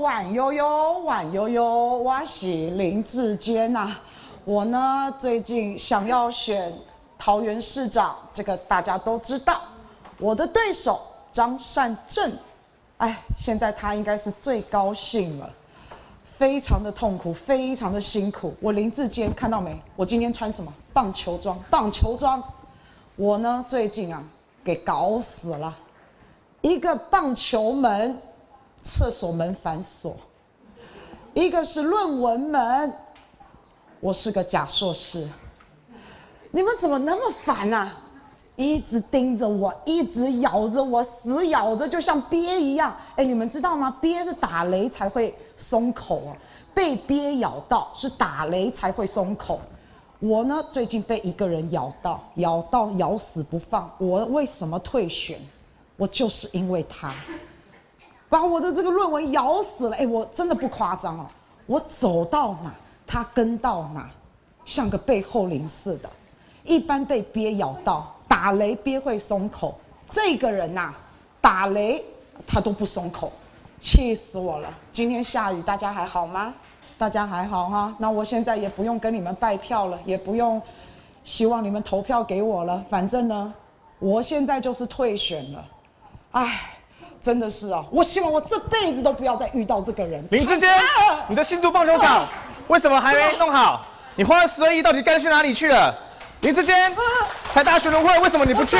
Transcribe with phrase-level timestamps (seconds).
[0.00, 3.94] 晚悠悠，晚悠悠，我是林志坚呐。
[4.46, 6.72] 我呢，最近想要选
[7.18, 9.60] 桃园市长，这个大家都知道。
[10.18, 10.98] 我的对手
[11.30, 12.32] 张善政，
[12.96, 15.50] 哎，现在他应该是最高兴了，
[16.24, 18.56] 非常的痛苦，非常的辛苦。
[18.62, 19.78] 我林志坚看到没？
[19.96, 20.72] 我今天穿什么？
[20.94, 22.42] 棒球装，棒球装。
[23.16, 24.24] 我呢，最近啊，
[24.64, 25.76] 给搞死了，
[26.62, 28.18] 一个棒球门。
[28.82, 30.16] 厕所门反锁，
[31.34, 32.92] 一个是论文门，
[34.00, 35.28] 我是个假硕士，
[36.50, 37.96] 你们怎么那么烦啊？
[38.56, 42.94] 一直盯着我，一直咬着我，死咬着，就像鳖一样。
[43.16, 43.96] 哎，你们知道吗？
[44.02, 46.36] 鳖是打雷才会松口啊，
[46.74, 49.60] 被鳖咬到是打雷才会松口。
[50.18, 53.90] 我呢，最近被一个人咬到，咬到咬死不放。
[53.96, 55.40] 我为什么退选？
[55.96, 57.14] 我就是因为他。
[58.30, 61.26] 把我的这个论文咬死了，哎，我真的不夸张哦，
[61.66, 62.72] 我走到哪，
[63.04, 64.08] 他跟到哪，
[64.64, 66.08] 像个背后灵似的。
[66.62, 69.74] 一般被鳖咬到，打雷鳖会松口，
[70.08, 70.94] 这个人呐，
[71.40, 72.04] 打雷
[72.46, 73.32] 他都不松口，
[73.80, 74.72] 气死我了。
[74.92, 76.54] 今天下雨，大家还好吗？
[76.96, 77.92] 大家还好哈？
[77.98, 80.62] 那我现在也不用跟你们拜票了，也不用
[81.24, 83.52] 希望你们投票给我了，反正呢，
[83.98, 85.64] 我现在就是退选了，
[86.30, 86.60] 哎。
[87.22, 90.26] 真的是啊我希望我这辈子都不要再遇到这个人。
[90.30, 90.72] 林志坚
[91.28, 92.26] 你的新竹棒球场
[92.68, 93.84] 为什么还没弄好？
[94.16, 95.94] 你花了十二亿到底该去哪里去了？
[96.40, 96.94] 林志坚
[97.52, 98.76] 台大学生会为什么你不去？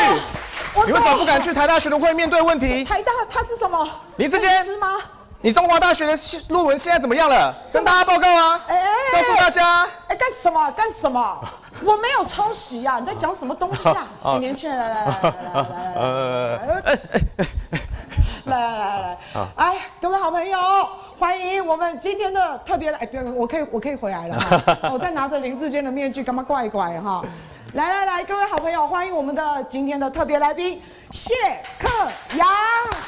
[0.86, 2.84] 你为什么不敢去台大学生会面对问题？
[2.84, 3.88] 台大他是什么？
[4.16, 4.96] 林志坚吗？
[5.42, 6.12] 你中华大学的
[6.50, 7.54] 论文现在怎么样了？
[7.72, 8.76] 跟大家报告啊哎
[9.12, 9.86] 告诉大家。
[10.08, 10.70] 哎干什么？
[10.72, 11.38] 干什么？
[11.82, 14.06] 我没有抄袭啊你在讲什么东西啊？
[14.34, 16.98] 你年轻人来来来来来来哎哎
[17.38, 17.80] 哎
[18.50, 19.18] 来来来，
[19.56, 20.58] 哎，各位好朋友，
[21.18, 27.22] 欢迎我们今天的特别来，哎，不要，我可以，我可以回来了哈， 我再拿着林志坚的面具，干嘛怪怪哈？
[27.74, 31.32] 来来来，各位好朋友，欢迎我们的今天的特别来宾谢
[31.78, 31.88] 克
[32.36, 32.48] 阳，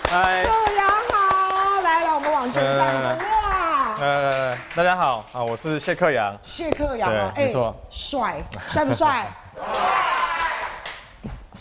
[0.09, 8.37] 嗨，克阳好，来来，我们往前站一个，哇，来来来，大家好啊，我是谢克阳，谢克阳啊，没错，帅，
[8.71, 9.27] 帅不帅？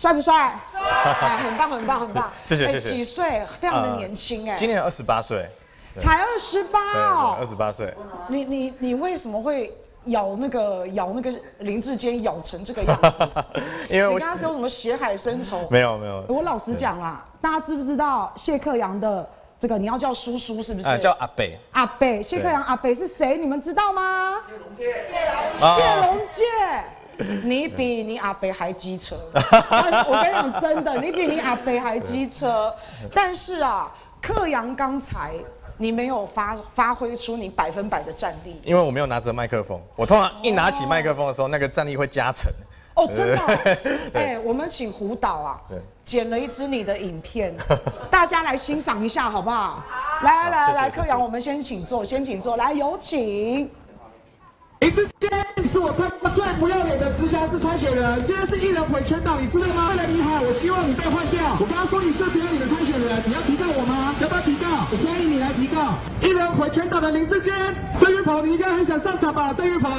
[0.02, 0.60] 帅不帅？
[0.74, 2.28] 哎，很棒，很棒，很棒！
[2.48, 2.90] 谢谢谢谢。
[2.90, 3.46] 几岁？
[3.60, 4.56] 非常的年轻哎。
[4.58, 5.48] 今年二十八岁。
[6.00, 7.38] 才二十八哦。
[7.40, 7.94] 二十八岁。
[8.28, 9.72] 你你你为什么会
[10.06, 13.30] 咬那个咬那个林志坚咬成这个样子？
[13.94, 14.14] 因为我。
[14.14, 15.68] 你刚刚是有什么血海深仇？
[15.70, 16.26] 没有没有。
[16.28, 19.30] 我老实讲啦，大家知不知道谢克阳的
[19.60, 20.98] 这个你要叫叔叔是不是？
[20.98, 21.60] 叫阿北。
[21.74, 23.38] 阿北，谢克阳阿北是谁？
[23.38, 24.40] 你们知道吗？
[24.48, 25.04] 谢龙介。
[25.60, 26.44] 谢龙介。
[27.44, 29.16] 你比你阿北还机车，
[30.08, 32.74] 我跟你讲真的，你比你阿北还机车。
[33.14, 35.34] 但是啊，克阳刚才
[35.78, 39.82] 你没有发发挥出你百分百的战力，因为我没有拿着麦克风。
[39.96, 42.52] 我通常一拿起麦克风的时候，那个战力会加成。
[42.94, 43.78] 哦，真的。
[44.14, 45.62] 哎，我们请胡导啊，
[46.04, 47.56] 剪了一支你的影片，
[48.12, 49.84] 大家来欣赏一下好不好？
[50.24, 53.70] 来来来来，克阳，我们先请坐，先请坐，来有请。
[55.72, 59.88] 是我他妈最不要脸的直辖市参选人，现在是一人毁全党，你知道吗？
[59.92, 61.56] 为了你好，我希望你被换掉。
[61.58, 64.12] 我刚刚说你最不要脸的参选人，你要提告我吗？
[64.20, 64.68] 要不要提告？
[64.92, 65.96] 我欢迎你来提告。
[66.20, 67.56] 一人毁全党的林志坚，
[68.02, 69.54] 郑运鹏，你应该很想上场吧？
[69.56, 69.90] 郑运鹏，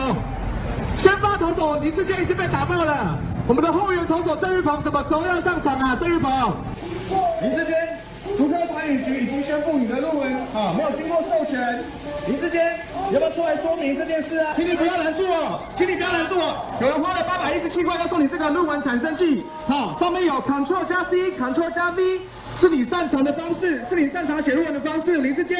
[0.98, 3.16] 先发投手林志坚已经被打爆了，
[3.48, 5.96] 我们的后援投手郑运鹏什么时候要上场啊？
[5.98, 6.30] 郑运鹏，
[7.40, 7.72] 林智坚。
[8.36, 11.84] 竹科管理局已经宣布你的论文啊没有经过授权，
[12.26, 12.78] 林志坚，
[13.08, 14.52] 你要不要出来说明这件事啊？
[14.54, 16.64] 请你不要拦住我，请你不要拦住我。
[16.80, 22.20] 有人花了八百一十七块要送你这个论文产生器，好，上面有 Ctrl 加 C，Ctrl 加 V，
[22.56, 25.20] 是你擅长的方式，是你擅长写论文的方式。
[25.20, 25.58] 林志坚，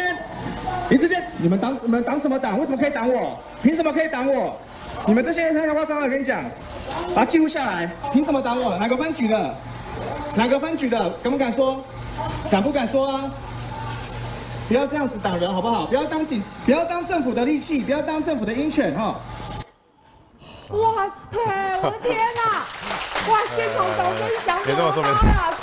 [0.88, 2.58] 林志坚，你们挡你们挡什么挡？
[2.60, 3.36] 为什么可以挡我？
[3.62, 4.56] 凭什么可以挡我？
[5.06, 6.44] 你们这些人太夸张了，我跟你讲，
[7.14, 7.90] 把它记录下来。
[8.12, 8.78] 凭什么挡我？
[8.78, 9.54] 哪个分局的？
[10.36, 11.10] 哪个分局的？
[11.24, 11.82] 敢不敢说？
[12.50, 13.30] 敢不敢说啊？
[14.72, 15.84] 不要这样子挡人，好不好？
[15.84, 19.14] 不要当警，不要当政府的利器，不要当政府的鹰犬，哈！
[20.70, 22.64] 哇塞，我的天哪！
[23.30, 25.54] 哇，现场掌声响起来了！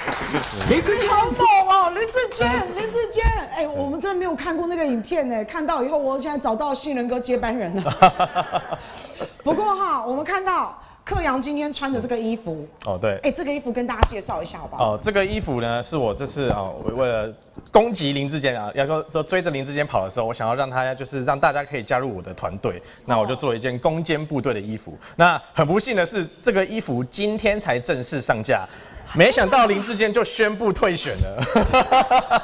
[0.69, 1.31] 林志坚好猛
[1.69, 2.47] 哦，林志坚，
[2.77, 3.25] 林志坚，
[3.56, 5.44] 哎，我们真的没有看过那个影片呢。
[5.45, 8.77] 看到以后，我现在找到新人哥接班人了。
[9.44, 10.79] 不过哈，我们看到。
[11.09, 14.94] 克阳今天穿的这个衣服哦，对，哎，这个衣服跟大家介绍一下好不好？
[14.94, 17.33] 哦，这个衣服呢，是我这次啊，为了
[17.71, 24.95] 攻击林志坚啊，要说说追着林志坚跑的时候，我想要让他就是让大家可以加入我的团队，那我就做了一件攻坚部队的衣服。
[25.15, 28.67] 那很不幸的是，这个衣服今天才正式上架。
[29.15, 31.44] 没想到林志坚就宣布退选了。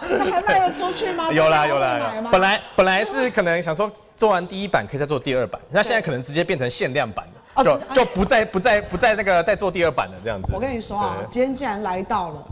[0.10, 1.30] 那 还卖得出去吗？
[1.32, 7.28] 有啦有啦，本来本来是可能想说做完第一版可以再做第二版，那现在可能直接变成限量版
[7.64, 10.52] 了，就就不再不再不再那个再做第二版了这样子。
[10.54, 12.44] 我跟你说啊，今天既然来到了。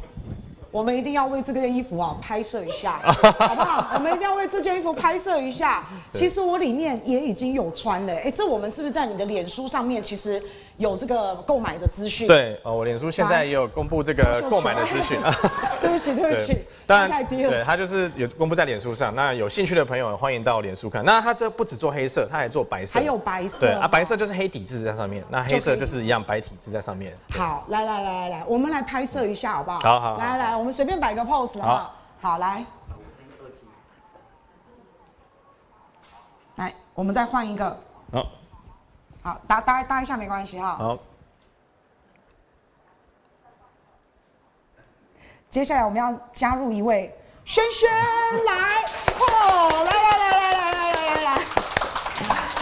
[0.71, 2.99] 我们一定要为这件衣服啊拍摄一下，
[3.37, 3.91] 好不好？
[3.93, 5.85] 我们一定要为这件衣服拍摄一下。
[6.11, 10.41] 其实我里面也已经有穿了，哎，这我们是不是在你的脸书上面其实
[10.77, 12.25] 有这个购买的资讯？
[12.25, 15.19] 对，哦，我脸书现在也有公布这个购买的资讯。
[15.83, 16.65] 对不起，对不起。
[16.87, 17.49] 当然，太低了。
[17.49, 19.13] 对，他就是有公布在脸书上。
[19.13, 21.03] 那有兴趣的朋友欢迎到脸书看。
[21.03, 22.97] 那他这不只做黑色，他还做白色。
[22.97, 23.59] 还有白色。
[23.59, 27.13] 对啊，白色就是黑底字在上面，那黑色就是一样白体字在上面。
[27.31, 29.79] 好，来来来来来，我们来拍摄一下好不好？
[29.79, 30.17] 好好。
[30.17, 31.93] 来来，我们随便摆个 pose 好。
[32.21, 32.65] 好，来。
[36.55, 37.77] 来，我们再换一个。
[38.13, 38.27] 好。
[39.21, 40.77] 好，搭搭搭一下没关系哈。
[40.77, 40.97] 好。
[45.53, 47.15] 接下来我们要加入一位
[47.45, 47.87] 轩轩
[48.43, 48.83] 来，
[49.19, 51.29] 哦，来来来来来来来来来，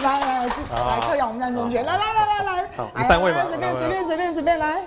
[0.02, 3.46] 来来来，来特邀我们站中间，来来来来来，好，三位吗？
[3.48, 4.82] 随便随便随便随便来。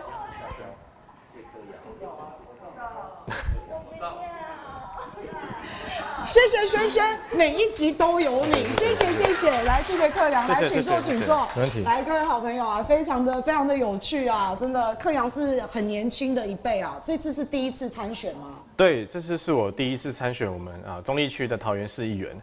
[6.28, 11.84] 谢谢轩轩，每一集都有你，谢谢谢谢，来谢谢克阳，来请坐请坐，没问题。
[11.84, 18.56] 来各位好朋友啊，非常的非常的有趣啊，真的，克阳是很年轻的一辈啊，这次是第一次参选吗？
[18.76, 22.36] 对，这次是我第一次参选我们啊中立区的桃园市议员。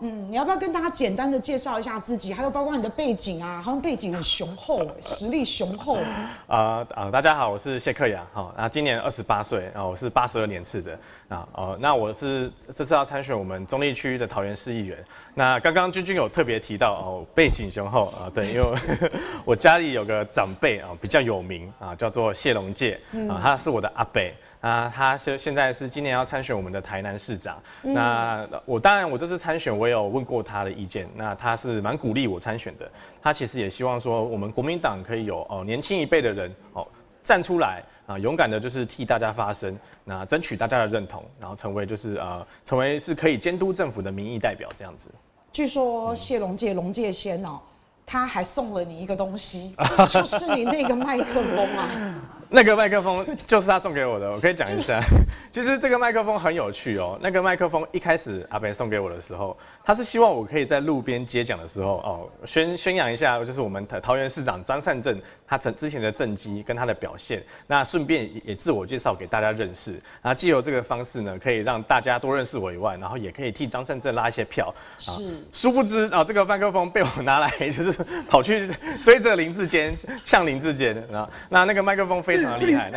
[0.00, 3.62] 嗯，你要不要跟大家简单的介绍一下自己，还有包括你的背景啊？
[3.64, 5.96] 好像背景很雄厚，实力雄厚。
[6.46, 10.98] 啊啊，大家好，我是谢克雅，好，那今年二十八岁，啊，我是八十二年次的，
[11.30, 15.02] 啊，哦，那我是这次要参选我们中立区的桃园市议员。
[15.32, 18.78] 那刚刚君君有特别提到哦，背景雄厚啊，对，因为
[19.46, 23.00] 我家里有个长辈啊比较有名啊，叫做谢龙介
[23.30, 24.20] 啊，他是我的阿伯。
[24.66, 27.56] 啊，他现现在是今年要参选我们的台南市长。
[27.84, 31.08] 嗯、那我当然，我这次参选，我也有问过他的意见。
[31.14, 32.90] 那他是蛮鼓励我参选的。
[33.22, 36.84] 他其实也希望说，我们国民党可以有哦年轻一辈的人哦
[37.22, 45.08] 站出来啊，勇敢的就是替大家发声，那争取大家的认同，然后成为就是呃成为是可以监督政府的民意代表这样子。
[45.52, 47.60] 据说谢龙介龙介先哦，
[48.04, 49.76] 他还送了你一个东西，
[50.08, 52.32] 就是你那个麦克风啊。
[52.48, 55.00] 那个麦克风就是他送给我的，我可以讲一下。
[55.50, 57.18] 其实这个麦克风很有趣哦。
[57.20, 67.42] 那个麦克风一开始阿北送给我的时候，他是希望我可以在路边接讲的时候哦，宣宣扬一下，就是我们桃园市长张善政他曾之前的政绩跟他的表现。
[67.66, 69.92] 那顺便也自我介绍给大家认识。
[70.22, 74.72] 然后借由这个方式呢，可以让大家多认识我以外，然后也可以替张善政拉一些票。
[75.00, 75.36] 是。
[75.52, 77.92] 殊不知啊，这个麦克风被我拿来就是
[78.28, 78.68] 跑去
[79.02, 79.92] 追着林志坚，
[80.24, 81.28] 向林志坚啊。
[81.48, 82.35] 那那个麦克风非。
[82.36, 82.90] 非常厉害，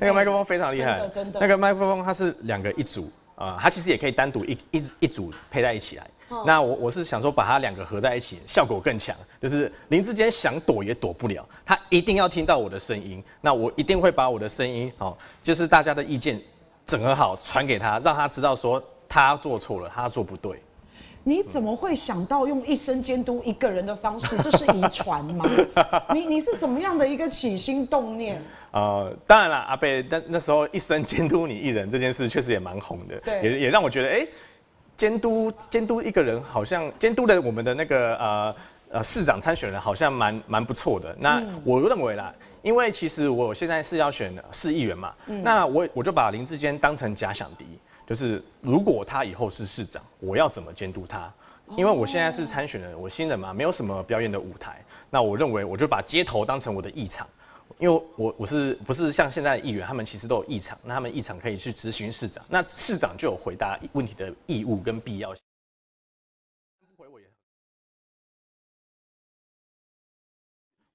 [0.00, 1.40] 那个麦克风非常厉害，真的真的。
[1.40, 6.06] 那个麦克风它是两个一组啊，它其实也可以单独一一一组配在一起来。
[6.44, 9.14] 那我我是想说把它两个合在一起，效果更强。
[9.40, 13.22] 就是林志坚想躲也躲不了，他一定要听到我的声音。
[13.40, 16.40] 那我一定会把我的声音哦，就是大家的意见
[16.84, 20.60] 整合好传给他，让他知道说他做错了，他做不对。
[21.28, 24.36] 你怎么会想到用一生监督一个人的方式？
[24.38, 25.44] 这是遗传吗？
[26.14, 28.40] 你你是怎么样的一个起心动念？
[28.70, 34.28] 呃，当然了，阿贝，那那时候一生监督你一人这件事确实也蛮红的，对，也也让我觉得，哎、欸，
[34.96, 38.54] 监督监督一个人，好像监督的我们的那个呃
[38.90, 41.12] 呃市长参选人，好像蛮蛮不错的。
[41.18, 47.66] 那我认为啦，因为其实我现在是要选市议员嘛，嗯、那我我就把林志坚当成假想敌。
[48.06, 51.32] 就是如果他以后是市长，我要怎么监督他？
[51.76, 54.80] 因为我现在是参选人，我新人嘛，没有什么表演的舞台。
[55.10, 57.26] 那我认为我就把街头当成我的议场，
[57.78, 65.42] 因为我我是不是像现在的议员，他们其实都有议场，那他们议场可以去质询市长，那市长就有回答问题的义务跟必要性。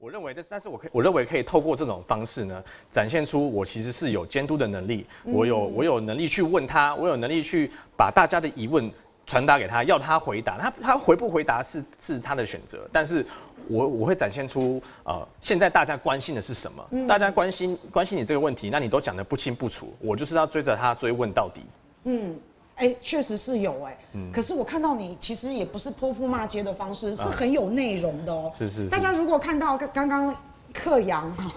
[0.01, 8.91] 我认为这，但是我可以，我认为可以透过这种方式呢，展现出我其实是有监督的能力，我有我有能力去问他，我有能力去把大家的疑问
[9.27, 13.23] 传达给他，要他回答，他他回不回答是是他的选择，但是
[13.67, 17.07] 我我会展现出呃，现在大家关心的是什么？
[17.07, 21.61] 大家关心关心你这个问题，那你都讲得不清不楚，我就是要追着他追问到底。
[22.05, 22.35] 嗯。
[22.81, 28.49] 哎，确实是有哎，嗯，可是我看到你其实也不是泼妇骂街的方式，是很有内容的哦。
[28.53, 28.87] 是是。
[28.89, 30.35] 大家如果看到刚刚
[30.73, 31.51] 克阳哈，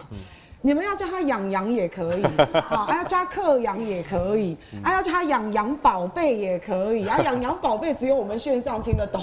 [0.60, 9.22] 你们要叫他养羊也可以，啊， 要叫他克阳也可以，啊，要叫他养羊宝贝也可以，啊，养羊宝贝只有我们线上听得懂。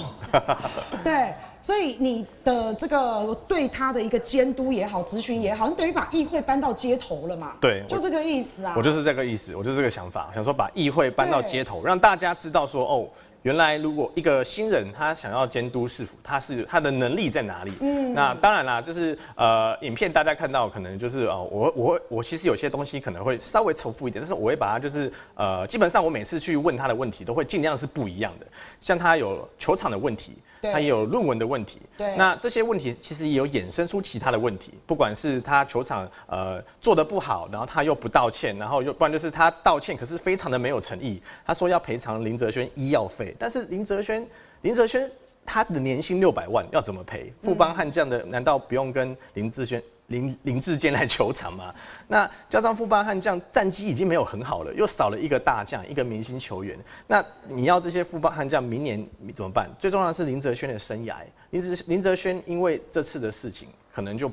[1.04, 1.32] 对，
[1.62, 7.52] 所以你的这个对他的一个监督也好，质询也好，你等于把议会搬到街头了嘛？
[7.60, 8.74] 对，就这个意思啊。
[8.76, 13.08] 我就是这个意思，我就是这个想法，想说把议会搬到街头，让大家知道说哦。
[13.42, 17.72] 原来，如果一个新人他想要监督市府，他是他的能力在哪里？
[17.80, 28.46] 嗯，那当然啦，就是呃，影片大家看到可能就是呃，我我我其实有些东西可能会稍微重复一点，但是我会把它就是呃，基本上我每次去问他的问题都会尽量是不一样的。
[28.80, 30.34] 像他有球场的问题，
[30.70, 43.34] 他也有论文的问题，对，那这些问题其实也有衍生出其他的问题，不管是他球场呃做的不好，然后他又不道歉，然后又不然就是他道歉可是非常的没有诚意，他说要赔偿林哲轩医药费。
[43.38, 44.24] 但是林哲轩，
[44.60, 45.10] 林哲轩
[45.44, 47.32] 他的年薪六百万要怎么赔？
[47.42, 51.74] 富邦悍将的难道不用跟林志轩、林林志坚来球场嘛？
[52.06, 56.78] 那加上富邦悍将战绩已经没有很好了，又少了一个大将，一个明星球员，
[57.08, 59.04] 那你要这些富邦悍将明年
[59.34, 59.68] 怎么办？
[59.76, 61.16] 最重要的是林哲轩的生涯，
[61.50, 64.30] 林哲林哲轩因为这次的事情，可能就。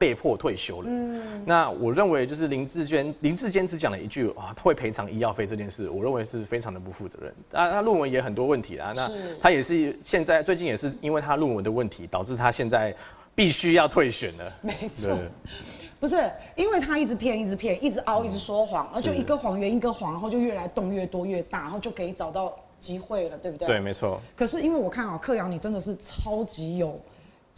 [0.00, 0.88] 被迫退休了。
[0.88, 7.34] 嗯，那我认为就是林志坚，林志坚只讲了一句啊，他会赔偿医药费这件事，我认为是非常的不负责任。
[7.52, 9.10] 啊，他论文也很多问题啊，那
[9.42, 12.96] 他也是现在最近也是因为他论文的问题，导致他现在
[13.40, 14.52] 必须要退选了。
[14.60, 15.16] 没错，
[15.98, 23.66] 不是因为他一直骗，一直骗，一直凹，一直说谎，然后就一个谎言一个谎，然后就越来洞越多越大，然后就可以找到机会了，对不对？
[23.66, 24.20] 对，没错。
[24.36, 27.00] 可是因为我看啊，克阳你真的是超级有。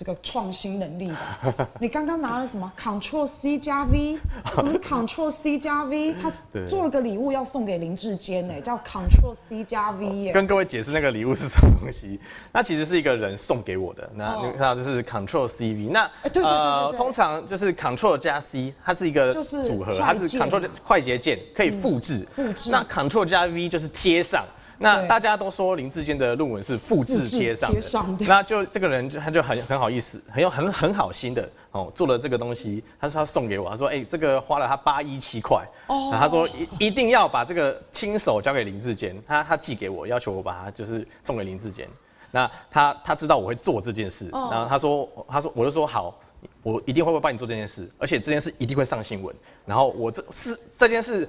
[0.03, 4.19] 这个创新能力吧， 你刚刚拿了什么？Control C 加 V，
[4.53, 6.13] 什么是 Control C 加 V？
[6.21, 6.29] 他
[6.69, 10.33] 做了个礼物要送给林志坚呢，叫 Control C 加 V。
[10.33, 12.19] 跟各位解释那个礼物是什么东西？
[12.51, 14.11] 那其实是一个人送给我的。
[14.17, 15.85] 那你看到就是 Control C V。
[15.93, 22.27] 那呃，通常就是 Control 加 C，它是一个组合，它是 Control 快捷键可以复制。
[22.35, 22.73] 复制。
[22.73, 24.45] 那 Control 加 V 就是贴上。
[24.83, 41.89] 那大家都说林志坚的论文是复制贴上的，上的，那就这个人就他就很很好意思，很有很很好心的哦，做了这个东西，他说他送给我，他说哎、欸，这个花了他八一七块，哦，他说一一定要把这个亲手交给林志坚，他他寄给我，要求我把它就是送给林志坚，
[42.31, 46.19] 那他他知道我会做这件事，然后他说他说我就说好，
[46.63, 49.35] 我一定会会帮你做这件事，而且这件事一定会上新闻，
[49.65, 51.29] 然后我这是这件事。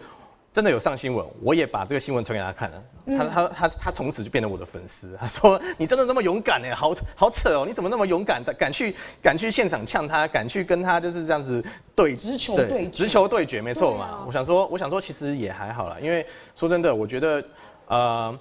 [0.53, 2.83] 真的有上新闻，我也把这个新闻传给他看了。
[3.17, 5.17] 他他他他从此就变成我的粉丝。
[5.19, 7.65] 他说：“你真的那么勇敢哎，好好扯哦！
[7.67, 14.24] 你怎么那么勇敢，敢去敢去现场呛他，敢去跟他就是这样子对直球对直球对决，没错嘛。
[14.27, 16.24] 我想说，我想说，其实也还好啦，因为
[16.55, 17.43] 说真的，我觉得
[17.88, 18.39] 呃，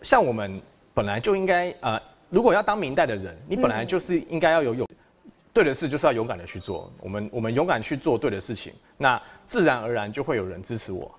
[0.00, 0.58] 像我们
[0.94, 2.00] 本来就应该呃，
[2.30, 4.88] 如果要当明代的人，你本来就是应该要有勇。”
[5.52, 11.14] 对的事就是要勇敢的去做，我们我们勇敢去做对的事情，那自然而然就会有人支持我。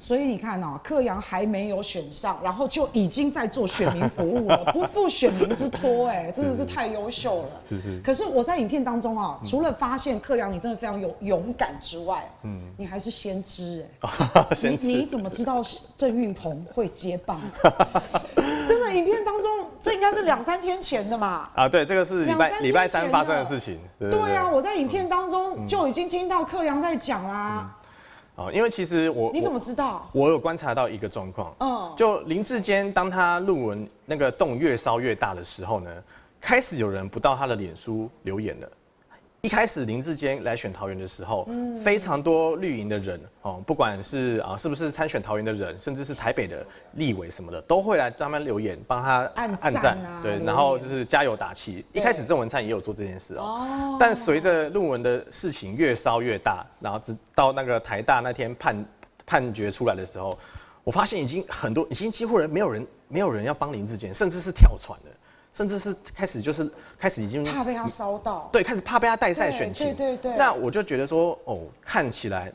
[0.00, 7.48] 所以你看哦，克阳还没有选上，然后就已经在做选民服务了，不负选民之托，哎，真的是太优秀了。
[7.68, 8.00] 是是。
[8.00, 14.10] 可是我在影片当中啊，除了发现克阳你真的非常有勇敢之外，嗯，你还是先知哎。
[14.54, 14.86] 先知。
[14.86, 15.62] 你你怎么知道
[15.96, 17.40] 郑运鹏会接棒？
[18.68, 19.50] 真的，影片当中
[19.82, 21.48] 这应该是两三天前的嘛？
[21.54, 23.78] 啊，对，这个是礼拜礼拜三发生的事情。
[23.98, 27.74] 对啊，我在影片当中就已经听到克阳在讲啦。
[28.38, 30.08] 哦，因为其实我你怎么知道？
[30.12, 35.90] 我有观察到一个状况，嗯，就林志坚当他论文那个洞越烧越大的时候呢，
[36.40, 38.68] 开始有人不到他的脸书留言了。
[39.40, 51.86] 一开始林志坚来选桃园的时候，嗯、非常多绿营的人哦，不管是啊是不是参选桃园的人，甚至是台北的立委什么的，都会来专门留言帮他按按赞，对，然后就是加油打气。
[51.92, 58.86] 一开始郑文灿也有做这件事哦，哦但随着论文的事情越烧越大，然后直到那个台大那天判
[59.24, 60.36] 判决出来的时候，
[60.82, 65.12] 我发现已经很多，已经几乎人没有人没有人要帮林志坚，甚至是跳船了。
[65.52, 70.36] 甚至是开始就是开始已经怕被他烧到，对，开始怕被他带赛选情，对对对。
[70.36, 72.52] 那我就觉得说，哦，看起来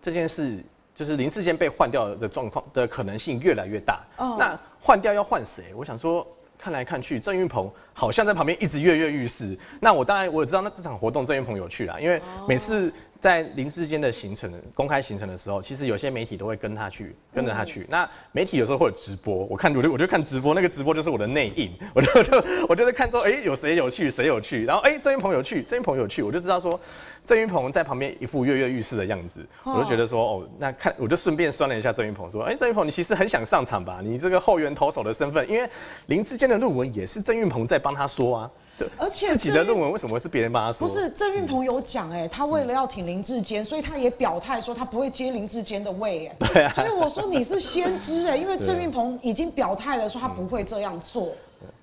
[0.00, 0.62] 这件事
[0.94, 4.04] 就是林志坚被换掉的状况的可能性越来越大。
[4.16, 4.36] 哦。
[4.38, 5.74] 那换掉要换谁？
[5.74, 6.26] 我想说，
[6.58, 9.58] 看来看去，郑云鹏好像在旁边一直跃跃欲试。
[9.80, 12.92] 那我当然我也知道，那这场活动郑云鹏有去啦，因为每次。
[13.24, 17.86] 在林志坚的行程公开行程的时候，其实有些媒体都会跟他去，跟着他去。
[17.88, 26.78] 那媒体有时候会有直播，我看我就我就看直播，那个直播就是我的内应，我就就我就在看说，哎、欸，有谁有去，谁有去，然后哎，郑云鹏有去，郑云鹏有去，我就知道说，
[27.24, 34.00] 郑云鹏在旁边一副跃跃欲试的样子，我就觉得说，哦，那看我就顺便酸了一下郑云鹏，说，哎、欸，郑云鹏你其实很想上场吧？
[34.04, 35.66] 你这个后援投手的身份，因为
[36.08, 38.50] 林志坚的论文也是郑云鹏在帮他说啊。
[38.96, 40.86] 而且自己的论文为什么是别人帮他说？
[40.86, 46.36] 不是郑运鹏有讲哎，他为了要挺林志坚，所以他也表态说他不会接林志坚的位哎。
[46.52, 46.72] 对啊。
[46.74, 51.28] 所以我说你是先知哎， 因为郑运鹏已经表态了说他不会这样做，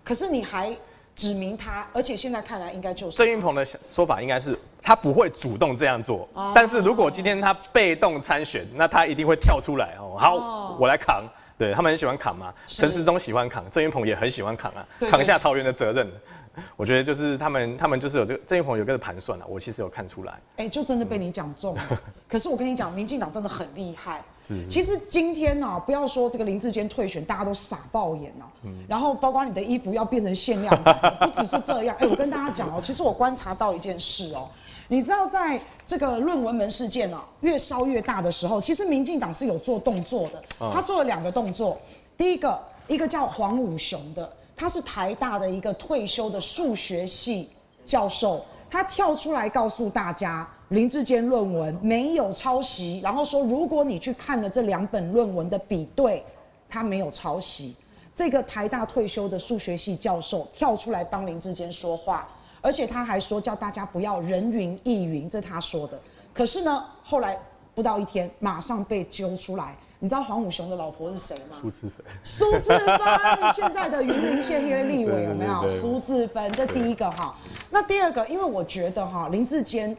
[0.04, 0.76] 可是你还
[1.16, 3.18] 指明他，而且现在看来应该就是。
[3.18, 11.24] 郑运鹏的说法应该是他不会主动这样做，哦、但是如果今天他被动参选，那他一定会跳出来哦，好，哦、我来扛，
[11.58, 16.12] 对他们很喜欢扛嘛，陈时中喜欢扛，郑运鹏也很喜欢扛啊，扛下桃园的责任。
[16.76, 20.34] 我觉得就是他们，他们就是有这个郑运鹏有个盘算了，我其实有看出来。
[20.58, 22.02] 哎、欸，就真的被你讲中了。
[22.28, 24.22] 可是我跟你讲，民进党真的很厉害。
[24.46, 24.68] 是，是。
[24.68, 28.52] 其实今天呢、啊，不要说这个林志坚退选，大家都傻爆眼了、啊。
[28.64, 28.84] 嗯。
[28.88, 31.96] 然后包括你的衣服要变成限量版，不只是这样。
[32.00, 34.50] 哎、欸，我跟大家讲哦，其实我观察到一件事哦，
[34.90, 40.44] 你知道在这个论文门事件啊越烧越大的时候，其实民进党是有做动作的。
[40.74, 41.80] 他做了两个动作，
[42.18, 44.30] 第一个，一个叫黄武雄的。
[44.62, 47.50] 他是台大的一个退休的数学系
[47.84, 56.24] 教授，他跳出来告诉大家，林志坚论文没有抄袭，然后说，如果你去看了这两本论文的比对，
[56.70, 57.76] 他没有抄袭。
[58.16, 62.30] 这个台大退休的数学系教授跳出来帮林志坚说话，
[62.62, 66.00] 而且他还说叫大家不要人云亦云，这他说的。
[66.32, 67.36] 可是呢，后来
[67.74, 69.76] 不到一天，马上被揪出来。
[70.04, 71.56] 你知道黄武雄的老婆是谁吗？
[71.62, 72.04] 苏志芬。
[72.24, 75.70] 苏志芬，现在的云林县约立委有没有？
[75.70, 77.38] 苏志芬，这第一个哈。
[77.70, 79.96] 那第二个，因为我觉得哈，林志坚，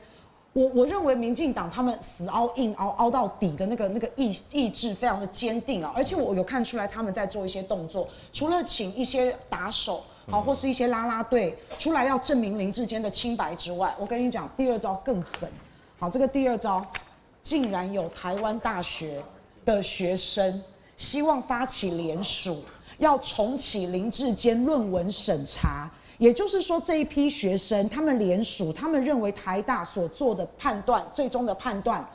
[0.55, 15.49] 我我认为民进党他们死凹硬凹凹到底的那个那个意意志非常的坚定啊，而且我有看出来他们在做一些动作，除了请一些打手好或是一些啦啦队出来要证明林志坚的清白之外，我跟你讲，第二招更狠。
[15.97, 16.85] 好，这个第二招
[17.41, 19.23] 竟然有台湾大学。
[19.65, 20.63] 的学生
[20.97, 22.63] 希望发起联署，
[22.99, 25.91] 要重启林志坚论文审查。
[26.19, 32.09] 也就是说，这一批学生他们联署，他们认为台大所做的判断，最终的判断，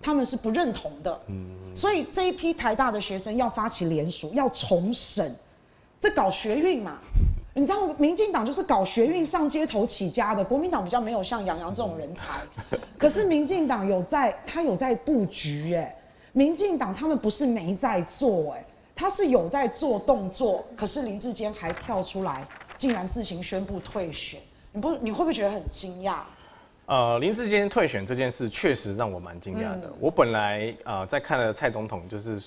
[0.00, 1.20] 他们是不认同的。
[1.74, 5.34] 所以这一批台大的学生要发起联署，要重审，
[6.00, 6.98] 这搞学运嘛？
[7.52, 12.40] 你知道，民进党就是搞学运上街头起家的，国民党比较没有像杨洋这种人才。
[12.96, 15.94] 可是民进党有在，他有在布局，哎。
[16.32, 24.40] 民进党他们不是没在做，哎，他是有在做动作，可是林志坚还跳出来，竟然自行宣布退选，
[24.72, 26.18] 你不你会不会觉得很惊讶？
[26.86, 29.82] 呃，林志坚退选这件事确实让我蛮惊讶的。
[29.84, 32.40] 嗯、我本来呃在看了蔡总统就是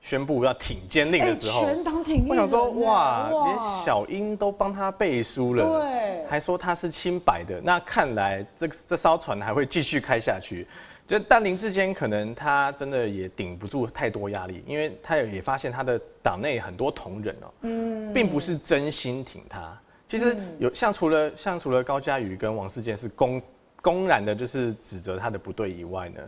[0.00, 10.66] 宣布要挺坚令的时候，全党挺，我想说哇，哇连小英都帮他背书了，对，还说他是清白的，那看来这这艘船还会继续开下去。
[11.10, 19.76] 就但林志坚可能他真的也顶不住太多压力，因为他也发现他的党内很多同仁哦，嗯，并不是真心挺他。
[20.06, 23.42] 其实有像除了像除了高嘉瑜跟王世坚是公
[23.82, 26.20] 公然的，就是指责他的不对以外呢，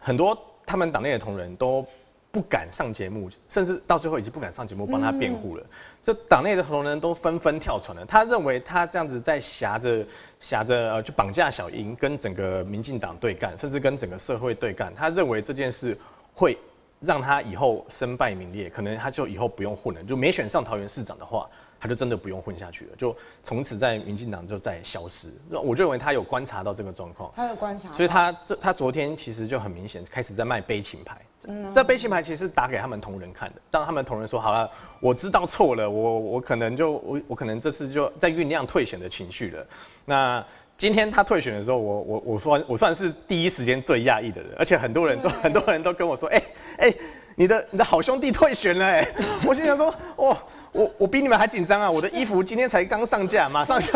[0.00, 1.84] 很多他们党内的同仁都。
[2.32, 5.64] 不敢上节目，甚至到最后已经不敢上节目帮他辩护了。
[6.02, 8.04] 就党内的同仁都纷纷跳船了。
[8.06, 10.04] 他认为他这样子在挟着
[10.40, 14.92] 挟着呃，就绑架小英，跟整个民进党对干，甚至跟整个社会对干。
[14.94, 15.94] 他认为这件事
[16.32, 16.58] 会
[17.00, 21.46] 让他以后身败名裂，可能他就以后不用混了，就没选上桃园市长的话。
[21.82, 25.26] 他就真的不用混下去了，就从此在民进党就再消失。
[25.50, 31.20] 我认为他有观察到这个状况，他有观察，所以他这他昨天其实就很明显开始在卖悲情牌。
[31.48, 39.66] 嗯，这悲情牌其实打给他们同仁看的，让他们同仁说好了，我知道错了，我我可能就我我可能这次就在酝酿退选的情绪了。
[40.04, 40.46] 那
[40.78, 46.44] 今天他退选的时候，我我我说我算是第一时间最讶异的人，而且很多人都很多人都跟我说，哎、欸、
[46.76, 46.90] 哎。
[46.90, 46.96] 欸
[47.36, 49.06] 你的你的好兄弟退选了哎，
[49.46, 50.36] 我心想说，哦，
[50.72, 51.90] 我我比你们还紧张啊！
[51.90, 53.88] 我的衣服今天才刚上架，马上就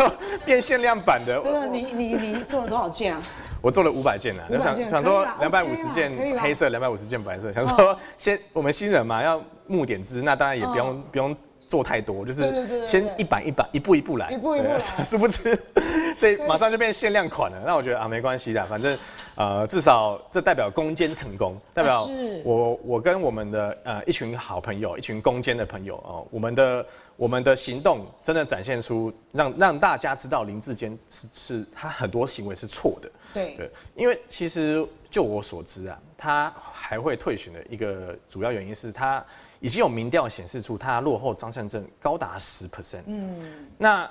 [0.45, 1.39] 变限量版的。
[1.41, 3.21] 不是你你你做了多少件啊？
[3.61, 11.35] 我做了五百件啊，就想想说两百五十件黑色，两百五十件白色，想说先我们新人嘛，要募点资，那当然也不用不用。
[11.67, 15.57] 做太多，就是先一版一版，一步一步来，一步一步来， 殊不知
[16.19, 17.61] 这马上就变限量款了。
[17.65, 18.97] 那我觉得啊，没关系的，反正
[19.35, 22.07] 呃，至少这代表攻坚成功，代表
[22.43, 26.85] 我我跟我们的呃一群好朋友，一群攻坚的朋友哦，我们的
[27.17, 33.09] 我们的行动真的展现出让让大家知道林志坚是是他很多行为是错的。
[33.33, 33.55] 对。
[33.57, 39.23] 对，因为其实就我所知啊，他还会退选的一个主要原因是他。
[39.59, 42.69] 已经有民调显示出他落后张善政高达十。
[42.69, 43.41] percent，嗯，
[43.75, 44.07] 那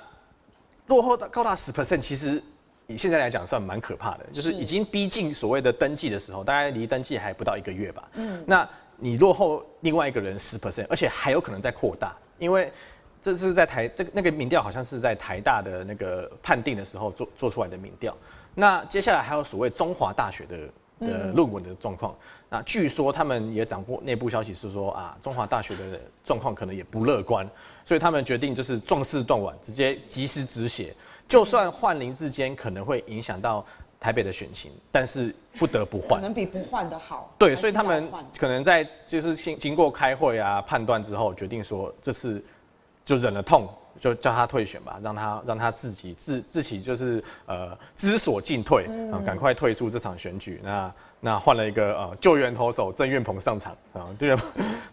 [0.87, 2.43] 落后的高达十 percent，其实
[2.85, 8.67] 以现在来讲算蛮可怕的，就是已经逼近所谓的登记的时候，大概离登记还不到一个月吧，嗯，那
[8.97, 12.69] 你落后另外一个人十 percent，而且还有可能在扩大，因为
[13.21, 18.13] 这是在台这个那个民调好像是在台大的那个判定的时候做做出来的民调，
[18.53, 22.15] 那接下来还有所谓中华大学的的论文的状况。
[22.49, 27.47] 那据说他们也掌握内部消息，是说啊，中华大学的状况可能也不乐观，
[27.83, 30.95] 所以他们决定就是壮士断腕，直接及时止血。
[31.27, 33.65] 就算换林志坚可能会影响到
[33.99, 37.33] 台北的选情，但是不得不换，可能比不换的好。
[37.37, 42.41] 对，所以他们可能在就是经经过开会啊判断之后，决定说这次
[43.03, 43.67] 就忍了痛。
[43.99, 50.59] 就叫他退选吧，让他让他自己自自己就是呃知所进退啊，赶、嗯、快退出这场选举。
[50.63, 54.35] 那那换了一个呃救援投手郑运鹏上场啊，对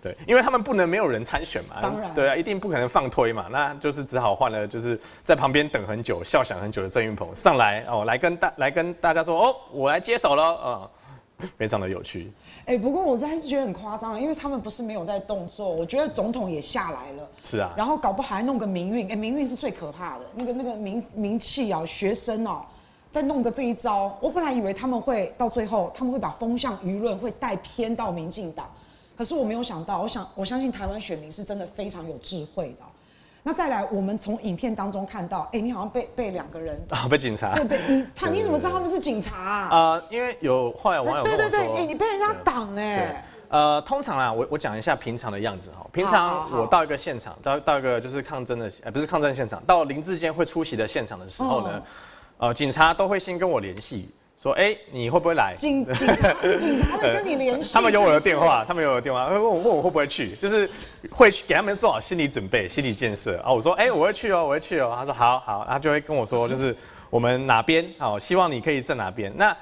[0.02, 10.90] 对，因为他们不能没有人参选嘛，当然对啊，一定不可能放推嘛，那就是只好换了，就是在旁边等很久、笑想很久的郑运鹏上来哦，来跟大来跟大家说哦，我来接手了啊。
[11.58, 12.32] 非常的有趣，
[12.66, 22.66] 哎、欸，不过我还是觉得很夸张，因为他们不是没有在动作，我觉得总统也下来了，是啊，然后搞不好还弄个民运，哎、欸，民运是最可怕的，那个那个名名气啊，学生哦、喔，
[23.12, 28.66] 再弄个这一招，我本来以为他们会到最后，他们会把风向舆论会带偏到民进党，
[29.14, 32.87] 可是我没有想到，我想我相信台湾选民是真的非常有智慧的。
[33.46, 39.68] 那再来，我们从影片当中看到，哎、欸，你好像被被两个人啊， 被警察，对对，你他你怎么知道他们是警察啊？
[39.70, 43.22] 呃，因为有后来网友对对对，哎、欸，你被人家挡哎。
[43.50, 45.87] 呃，通常啊，我我讲一下平常的样子哈。
[45.92, 51.83] 平常我到一个现场，到到一个就是抗争的，呃，不是抗争现场，到林志坚会出席的现场的时候呢，
[52.38, 54.11] 哦、呃，警察都会先跟我联系。
[54.37, 55.55] 说哎、欸，你会不会来？
[55.57, 57.73] 警 警察警察会跟你联系。
[57.75, 60.68] 他们有我的电话，他们有我的电话，会问我问我会不会去，就是
[61.11, 63.51] 会去给他们做好心理准备、心理建设啊。
[63.53, 64.94] 我说哎、欸，我会去哦，我会去哦。
[64.97, 66.77] 他说好好，他就会跟我说，就是
[67.09, 69.33] 我们哪边好，希望你可以在哪边。
[69.37, 69.57] 那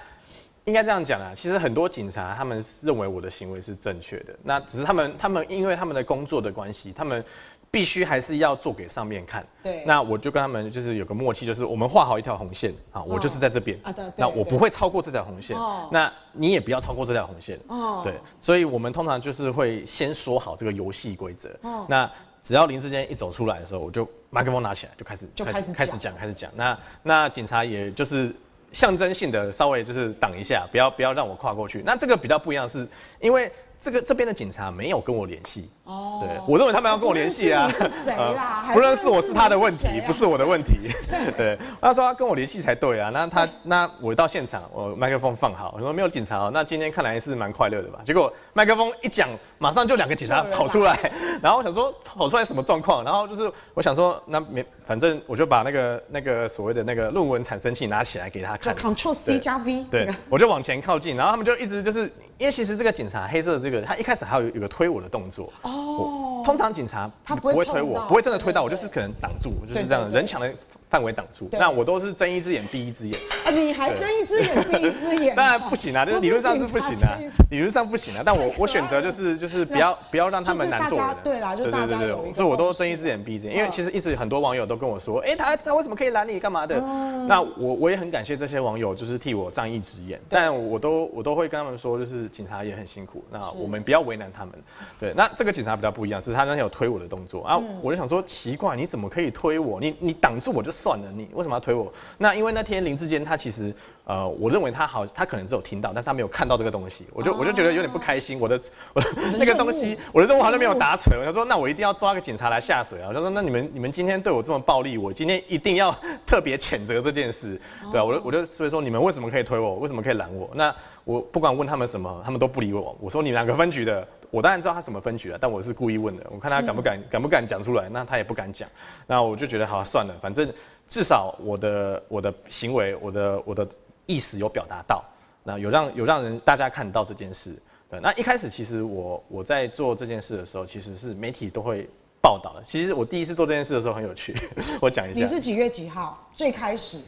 [0.65, 7.25] 应该这样讲啊，其实很多警察他们认为我的行为是正确的，那只是他们他们因为他们的工作的关系，他们。
[7.73, 9.45] 必须还是要做给上面看。
[9.63, 15.57] 对，那我就跟他们就是有个默契，就是我们画好一条红线啊，我就是在这边啊，对，那我不会超过这条红线。
[15.57, 17.59] 哦，那你也不要超过这条红线。
[17.69, 21.49] 哦，对，所以我们通常就是会先说好这个游戏规则。
[21.63, 22.09] 哦，那
[22.43, 26.51] 只要林志坚一走出来的时候，我就麦克风拿起来就开始就开始开始讲开始讲。
[26.55, 28.31] 那那警察也就是
[28.71, 31.83] 象征性的稍微就是挡一下，不要不要让我跨过去。
[31.87, 32.87] 那这个比较不一样是
[33.19, 33.51] 因为。
[33.85, 38.71] 这个这边的警察没有跟我联系哦，对，我认为他们要跟我联系啊，谁啦？
[38.73, 40.89] 不认识我是他的问题，不是我的问题。
[41.37, 43.11] 对，他说他跟我联系才对啊。
[43.13, 46.51] 那他那我到现场，我麦克风放好，我说没有警察哦。
[46.55, 47.99] 那今天看来是蛮快乐的吧？
[48.05, 50.97] 结果麦克风一讲，马上就两个警察跑出来，
[51.43, 53.03] 然后我想说跑出来什么状况？
[53.05, 62.03] 然后就是我想说那没，反正我就把那个那个所谓的那个论文产生器拿起来给他看，Ctrl C 加 V，对，我就往前靠近，然后他们就一直就是
[62.39, 63.83] 因为其实这个警察黑色的这个。
[63.83, 70.53] 他一开始还有有个推我的动作哦，通常警察他不会推我，不会真的推到我，就是可能挡住，就是这样人墙的
[70.93, 71.49] 范围挡住。
[71.53, 75.35] 那我都是睁一只眼闭一只眼啊，你还睁一只眼闭一只眼？
[75.35, 77.17] 当然不行啊，就是理论上是不行啊，
[77.51, 78.23] 理论上不行啊。
[78.23, 81.17] 但我我选择就是就是不要不要让他们难做人。
[81.25, 86.79] 对啦，就大家对对对，所以我都睁一只眼闭一只眼，因为其实一直很多网友都跟我说，哎，他他为什么可以拦你干嘛的？
[87.27, 94.53] 那我我也很感谢这些网友，就是替我仗义直言，但我都我都会跟他们说，就是警察也很辛苦，那我们不要为难他们。
[95.01, 99.81] 对，那这个警察比较不一样，是他那天有推我的动作啊，我就想说奇怪，你怎么可以推我？
[99.81, 101.93] 你你挡住我就算了，你为什么要推我？
[102.19, 103.73] 那因为那天林志坚他其实
[104.05, 108.61] 呃，我认为他好，他可能只有听到，但是他没有看到这个东西，我就我就觉得有点不开心，我的
[108.93, 109.07] 我的
[109.39, 111.17] 那个东西，我的任务好像没有达成。
[111.21, 113.09] 我就说那我一定要抓个警察来下水啊！
[113.09, 115.95] 我就说那你们你们今天对我这么暴力，我今天一定要
[116.27, 117.61] 特别谴责这件事。
[117.93, 119.77] 对啊，我就我就所以说你们为什么可以推我？
[119.77, 120.51] 为什么可以拦我？
[120.55, 122.97] 那我不管问他们什么，他们都不理我。
[123.01, 126.27] 我说你们两个分局的，我当然知道他什么分局啊，但我是故意问的。
[126.29, 128.69] 我看他敢不敢敢不敢讲出来，那他也不敢讲。
[129.07, 130.53] 那我就觉得好算了，反正
[130.89, 133.69] 至少我的我的行为，我的我的。
[134.05, 135.03] 意思有表达到，
[135.45, 137.57] 那有让有让人大家看到这件事。
[137.89, 141.89] 对，那一开始其实我我在做这件事的时候，其实是媒体都会
[142.21, 142.63] 报道的。
[142.65, 144.35] 其实我第一次做这件事的时候很有趣，
[144.83, 145.21] 我讲一下。
[145.21, 146.19] 你是几月几号？
[146.35, 147.01] 最开始？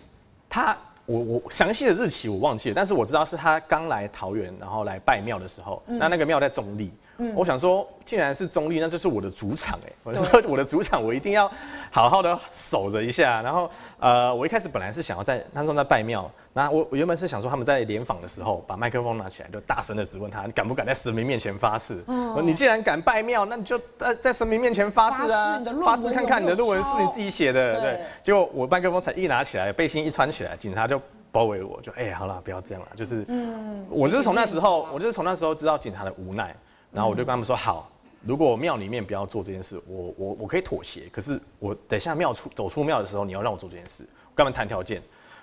[0.48, 6.88] 他，我我详细的日期我忘记了，但是我知道是他刚来桃园，然后来拜庙的时候，嗯、那那个庙在中坜。
[7.18, 9.92] 嗯、我想说，既然是中立，那就是我的主场哎、欸。
[10.02, 11.50] 我说 我的主场，我一定要
[11.90, 13.40] 好好的守着一下。
[13.42, 22.02] 然后，呃，我一开始本来是想要在他说在拜庙，那我我原本是想说他们在联访的时候，把麦克风拿起来，就大声的质问他，你敢不敢在神明面前发誓？
[22.06, 27.80] 哦、你既然敢拜庙，那你就在在神明面前发誓啊，发誓看看你的论文是你自己写的。
[27.80, 31.00] 对，结果我麦克风才一拿起来，背心一穿起来，警察就
[31.30, 36.54] 包围我，就哎、欸，好了，不要这样了，就是，嗯，我就是从那时候，我就是从那时候知道警察的无奈。
[36.94, 37.90] 然后我就跟他们说好，
[38.22, 41.08] 如果庙里面不要做这件事，我我我可以妥协。
[41.10, 45.02] 可是我等下庙出走出庙的时候，你要让我做这件事，我跟他们谈条件。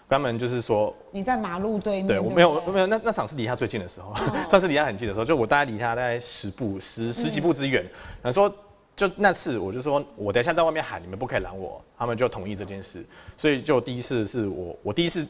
[0.10, 4.16] 专门就是说你在马路对面，对我没有没有，那那场是离他最近的时候，哦、
[4.50, 7.82] 算是离他很近的时候，就我大概离他大概十步十十几步之远。
[8.22, 8.56] 然后、嗯、说
[8.94, 13.06] 就那次我就说我等一下在外面喊，你们不可以拦我，他们就同意这件事，
[13.38, 15.28] 所以就第一次是我我第一次。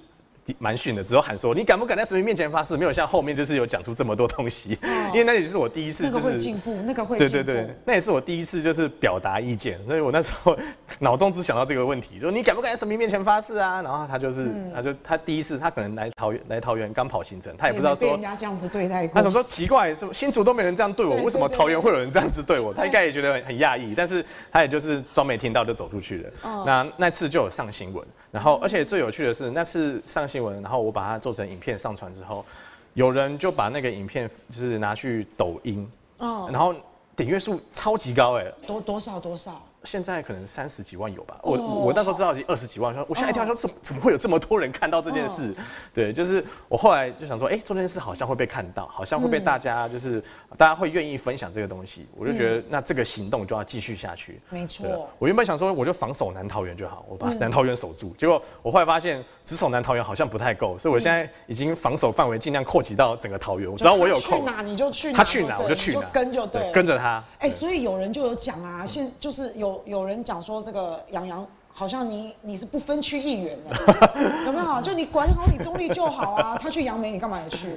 [0.57, 2.75] 蛮逊的，只有喊说你敢不敢在神明面前发誓？
[2.75, 4.77] 没有像后面就是有讲出这么多东西，
[5.13, 7.33] 因为那也是我第一次，就是，那个会进步，那个会进步。
[7.33, 10.57] 对对对，那也是我第一次就是表达意见，所以我那时候
[10.99, 13.81] 脑中只想到这个问题，说你敢不敢在神明面前发誓啊？
[13.81, 22.73] 然后他就是，嗯、他就他第一次他可能来桃园来桃园刚跑行程，他也不知道说人家这样子对待过，他想说奇怪，是新竹都没人这样对我，为什么桃园会有人这样子对我？
[22.73, 26.29] 他应该也觉得很很讶异，但是他也就是装没听到就走出去了。
[26.43, 28.05] 嗯、那那次就有上新闻。
[28.31, 32.45] 然后，而且最有趣的是，那次上新闻，然后我把它做成影片上传之后，
[32.93, 36.73] 有人就把那个影片就是拿去抖音，哦，然后
[37.15, 39.61] 点阅数超级高哎，多多少多少？
[39.83, 45.53] 现在可能三十几万有吧，我我那时候知道是二十几万，说我吓一跳，说怎么怎么会有这么多人看到这件事？
[45.93, 50.23] 对，就是我后来就想说，哎，做这件事好像会被看到，好像会被大家就是
[50.57, 54.39] 大家会愿意分享这个东西，我就觉得那这个行动就要继续下去。
[54.49, 67.23] 没错，我原本想说我就防守南桃园就好，我把南桃园守住，结果我后来发现只守南桃园好像不太够，所以我现在已经防守范围尽量扩及到整个桃园，只要我有空去哪你就去，他去哪我就去哪，跟就对，跟着他。
[67.39, 70.51] 哎，所以有人就有讲啊，现就是有有人讲说。
[70.51, 73.71] 说这个杨洋好像你你是不分区议员的，
[74.45, 74.81] 有没有？
[74.81, 76.57] 就你管好你中立就好啊。
[76.59, 77.67] 他去杨梅，你干嘛也去？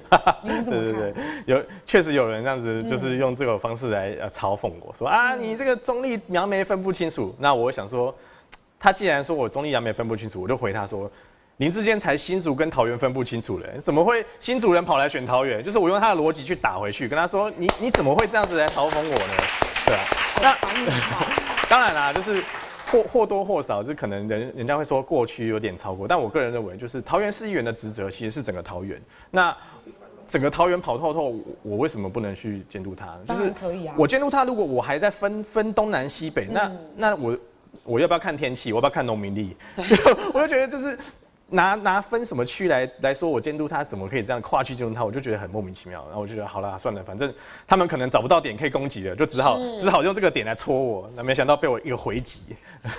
[0.43, 0.93] 你怎么看？
[0.93, 1.15] 对对对，
[1.47, 7.33] 有确实有人这样子，就是用这个方式来呃嘲讽我说啊，你这个中立杨梅分不清楚。
[7.39, 8.13] 那我想说，
[8.77, 11.09] 他既然说我中立杨梅分不清楚，我就回他说，
[11.59, 15.63] 林智坚才新竹跟桃园分不清楚嘞，怎么会新竹人跑来选桃园？
[15.63, 19.35] 就是我用他的逻辑去打回去，跟他说，你你怎么会这样子来嘲讽我呢？
[19.87, 20.03] 对啊，
[20.43, 21.44] 那
[21.75, 22.41] 当然啦，就是。
[22.87, 29.03] 或或多或少，是可能人人家会说过去有点超过，但我个人认为，就是桃园市议员的职责其实是整个桃园。
[29.33, 29.57] 那
[30.27, 33.19] 整个桃园跑透透，我为什么不能去监督他？
[33.27, 33.95] 就是可以啊。
[33.99, 37.37] 我监督他，如果我还在分分东南西北，那那我
[37.83, 38.71] 我要不要看天气？
[38.71, 39.57] 我要不要看农民地？
[40.33, 40.97] 我就觉得就是。
[41.51, 46.03] 拿拿分什么区来来说，我监督他怎么可以这样跨区监督他，我就觉得很莫名其妙。
[46.07, 47.33] 然后我就觉得好了，算了，反正
[47.67, 51.11] 他们可能找不到点可以攻击的，就只好只好用这个点来戳我。
[51.15, 52.41] 那没想到被我一个回击。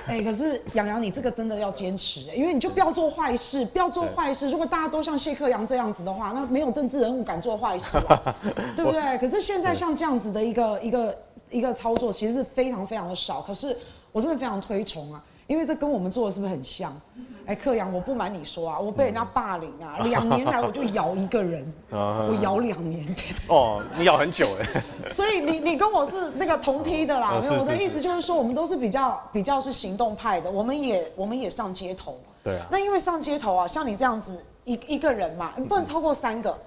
[0.07, 4.47] 哎、欸，可是杨洋，你这个真的要坚持，因为你就不要做坏事，不要做坏事。
[4.49, 7.97] 如果大家都像谢克阳这样子的话，那没有政治人物敢做坏事，
[8.77, 9.17] 对不对？
[9.17, 11.17] 可是现在像这样子的一个一个
[11.49, 13.41] 一个操作，其实是非常非常的少。
[13.41, 13.75] 可是
[14.11, 16.99] 我真的非常推崇啊，因为这跟我们做的是不是很像？
[17.45, 23.15] 哎，克阳，我不瞒你说啊，我被人家霸凌啊，两年来我就咬一个人， 我咬两年。
[23.47, 24.83] 哦，你咬很久哎。
[25.09, 32.17] 所以你你跟我是那个同梯的啦，没有，我的意思就是说，我们都是比较比较是行动派的，我们也我们也上街头。
[32.43, 32.65] 对啊。
[32.71, 36.57] 那因为上街头啊，像你这样子一一个人嘛，你不能超过三个，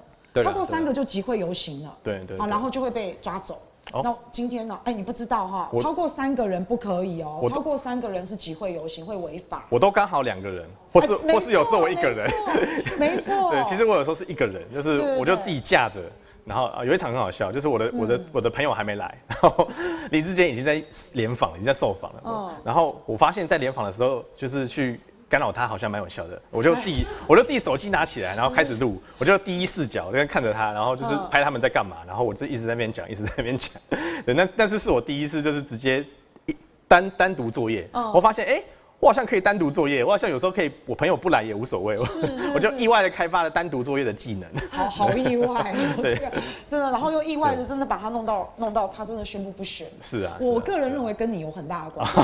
[0.41, 1.97] 超过三个就集会游行了。
[2.05, 2.39] 对对。
[2.39, 3.59] 啊，然后就会被抓走。
[3.93, 4.79] 那今天呢？
[4.85, 7.41] 哎，你不知道哈，超过三个人不可以哦。
[7.49, 9.65] 超过三个人是集会游行会违法。
[9.69, 12.31] 我都刚好两个人，或是或是有时候我一个人。
[12.99, 13.51] 没错。
[13.53, 16.01] 对，其实我有时候是一个人，就是我就自己架着，
[16.45, 19.67] 然后啊有一场很好笑，就是我的我的我的朋友还没来， 然后
[20.11, 20.83] 林志坚已经在
[21.15, 22.55] 联访，已经在受访了。
[22.65, 25.01] 然后我发现，在联访的时候，就是去。
[25.29, 33.73] 干扰他好像蛮有效的，我就自己，我就自己手机拿起来，然后开始录，我就第一视角在看着他，然后就是拍他们在干嘛，然后我就一直在那边讲，一直在那边讲，
[34.25, 36.05] 对，那但是是我第一次就是直接
[36.47, 38.53] 一单单独作业，我发现哎。
[38.53, 38.65] 欸
[39.01, 44.51] 我好像可以单独作业，我好像有时候可以，我朋友不来也无所谓，是 是是我就意外的开发了单独作业的技能。
[44.73, 46.17] 好好意外， 对，
[46.69, 49.87] 真的，然后又意外的真的把他弄到弄到他真的宣布不选。
[50.01, 52.21] 是啊，我个人认为跟你有很大的关系。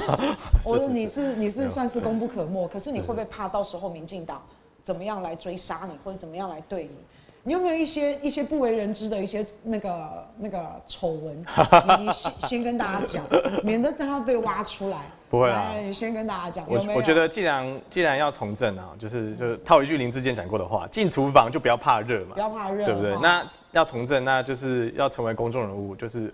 [0.65, 4.43] 我说你是你是算是功不可没，可是你会不会怕到时候民进党
[4.83, 6.99] 怎么样来追杀你，或者怎么样来对你？
[7.47, 11.45] 你有没有一些一些不为人知的一些那个那个丑闻？
[12.01, 13.23] 你先先跟大家讲，
[13.63, 14.99] 免得等他被挖出来。
[15.29, 16.65] 不会啊，你先跟大家讲。
[16.67, 23.15] 我我觉得既然既然要从政啊，就是就是套一句林志坚讲过的话，进厨房就不要怕热嘛，不要怕热，对不对？
[23.21, 26.33] 那要从政，那就是要成为公众人物，就是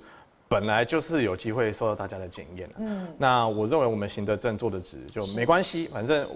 [0.48, 2.70] 本来就是有机会受到大家的检验。
[2.78, 6.28] 嗯，那我认为我们行得正，坐得直就没关系，反正。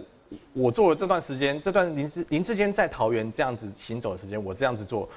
[0.53, 5.09] 我做了这段时间，这段林志林志坚在桃园这样子行走的时间，我这样子做，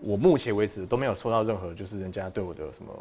[0.00, 2.92] 我目前为止都没有收到任何就是人家对我的什么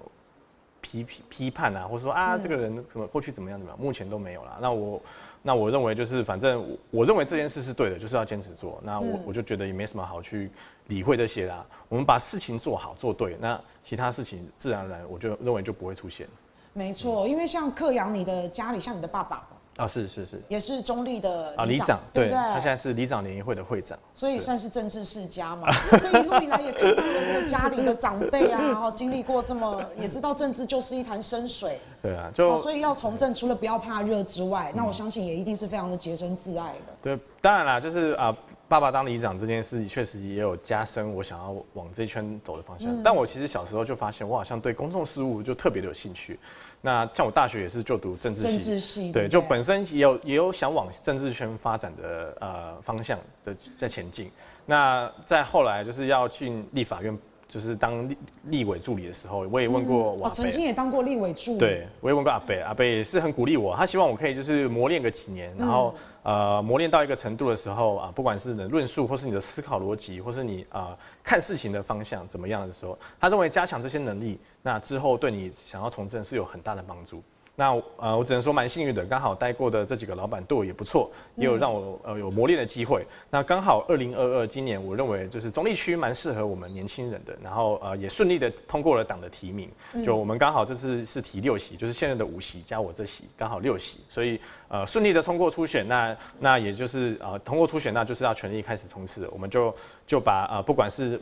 [0.82, 4.58] 批批批判啊，或者说啊这个人什么过去怎么样怎么样，目前都没有啦。
[4.62, 5.02] 那我
[5.42, 8.80] 那我认为就是反正我认为这件事是对的，就是要坚持做。
[8.84, 10.52] 那我我就觉得也没什么好去
[10.88, 11.66] 理会这些啦。
[11.88, 16.28] 我们把事情做好做对，那其他事情自然而然我就认为就不会出现。
[16.74, 19.48] 没错，因为像克阳，你的家里像你的爸爸。
[19.78, 22.38] 啊，是是是，也是中立的啊里长，对不对？
[22.38, 25.68] 他现在是里长联谊会的会长，所以算是政治世家嘛。
[26.00, 31.80] 这一路以来也看到了这个家里的长辈啊，然 后经历过这么，也知道政治就是一潭深水。
[32.02, 36.94] 对啊，就所以要从政，除了不要怕热之外，那我相信也一定是非常的洁身自爱的。
[37.02, 38.36] 对，当然啦，就是啊。
[38.70, 46.40] 爸爸当里长这件事确实也有加深我想要往这一圈走的方向，嗯、但我其实小时候就发现，我好像对公众事务就特别的有兴趣。
[46.86, 54.30] 那像我大学也是就读政治系，政治系对，就本身也有也有想往政治圈发展的呃方向的在前进。
[54.66, 57.18] 那在后来就是要进立法院。
[57.48, 61.60] 就是当立立委助理的时候，我也问过我、曾经也当过立委助理。
[61.60, 77.22] 对，我也问过阿北，阿北也是很鼓励我，他希望我可以就是磨练个几年，然后、嗯、呃磨练到一个程度的时候啊，不管是你的论述，或是你的思考逻辑，或是你啊、呃、看事情的方向怎么样的时候，他认为加强这些能力，那之后对你想要从政是有很大的帮助。
[77.56, 83.06] 那呃，我只能说蛮幸运的，刚好带过的这几个老板对我也不错，也有让我呃有磨练的机会。
[83.30, 89.70] 那刚好二零二二今年，我认为就是中立区蛮适合我们年轻人的，然后呃也顺利的通过了党的提名。
[90.04, 95.88] 就我们刚好这次是提六席，就是现在的五席加我这席，刚好六席，所以呃顺利的通过初选。
[95.88, 99.30] 那那也就是呃通过初选，那就是要全力开始冲刺。
[99.32, 99.76] 我们就
[100.08, 101.22] 就把呃不管是。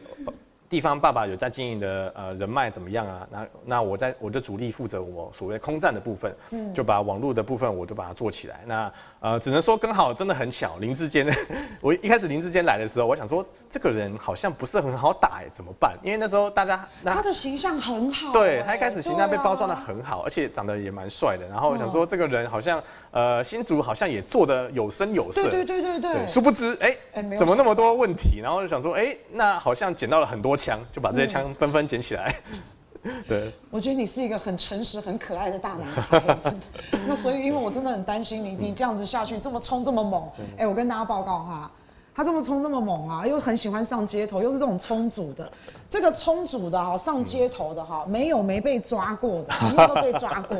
[0.72, 3.28] 地方爸爸有在经营的呃人脉怎么样啊？
[3.30, 8.62] 那那我在我就主力负责我所谓空战的部分，嗯，就把网络的部分我就把它做起来。
[8.66, 8.90] 那
[9.22, 11.26] 呃只能说刚好真的很巧，林志坚，
[11.82, 15.98] 我一开始林志坚来的时候，我想说这个人好像不是很好打哎，怎么办？
[16.04, 21.48] 因为那时候大家他的形象很好，对他一开始形象被包装的很好，而且长得也蛮帅的。
[21.48, 26.28] 然后我想说这个人好像呃新竹好像也做的有声有色，对对对对对。
[26.28, 26.96] 殊不知哎，
[27.36, 28.40] 怎么那么多问题？
[28.42, 30.52] 然后就想说哎，那好像捡到了很多。
[30.62, 32.36] 枪就把这些枪纷纷捡起来。
[32.52, 32.60] 嗯、
[33.28, 36.66] 对，我觉得你是一个很诚实、很可爱的大男孩，真的。
[37.08, 41.72] 那所以，因为我真的很担心你，你这样子下去这么冲这么猛，哎、欸，我跟大家报告哈，
[42.14, 45.52] 他这么冲这么猛啊，又很喜欢上街头，又是这种冲组的，
[45.90, 50.58] 这个冲组的哈，上街头的哈，没有没被抓过的， 你有没有被抓过？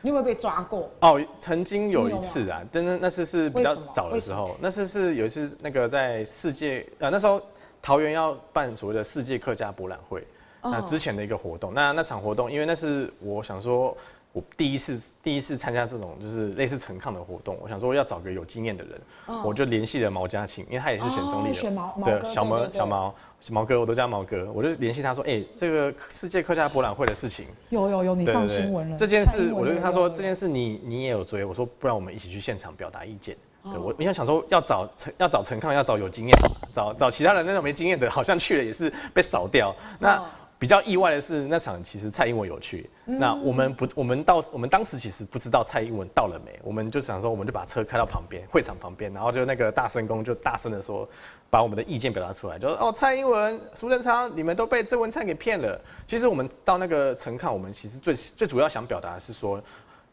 [0.00, 0.88] 你有没有被抓过？
[1.00, 7.38] 哦，曾经有一次啊，但是那次是比较早的时候，那次是有一次那个在世界呃那时候。
[7.84, 10.24] 桃园要办所谓的世界客家博览会，
[10.62, 13.96] 那之前的一个活动，那那场活动，因为那是我想说，
[14.32, 21.60] 我第一次第一次参加这种就是类似陈抗的活动，我想说要找个有经验的人，我就联系了毛家庆，因为他也是选中立的，
[22.04, 23.14] 对，小毛小毛
[23.50, 33.36] 毛哥，我都叫毛哥，我就联系他说，哎，这个世界客家博览会的事情，有有有，你上新闻了，这件事，我就跟他说这件事你你也有追，我说不然我们一起去现场表达意见。
[33.64, 36.34] 对，我我想想说要找陈要找陈抗要找有经验，
[36.72, 39.74] 找找其他人那种没经验的，好像去了也是被扫掉。
[40.00, 40.22] 那
[40.62, 51.08] 比较意外的是那场其实蔡英文有去，那我们不我们到我们当时其实不知道蔡英文到了没，我们就想说我们就把车开到旁边会场旁边，然后就那个大声公就大声的说，
[51.50, 55.80] 把我们的意见表达出来，就说哦蔡英文苏贞昌你们都被郑文灿给骗了。
[56.06, 59.60] 其实我们到那个陈看，我们其实最最主要想表达的是说。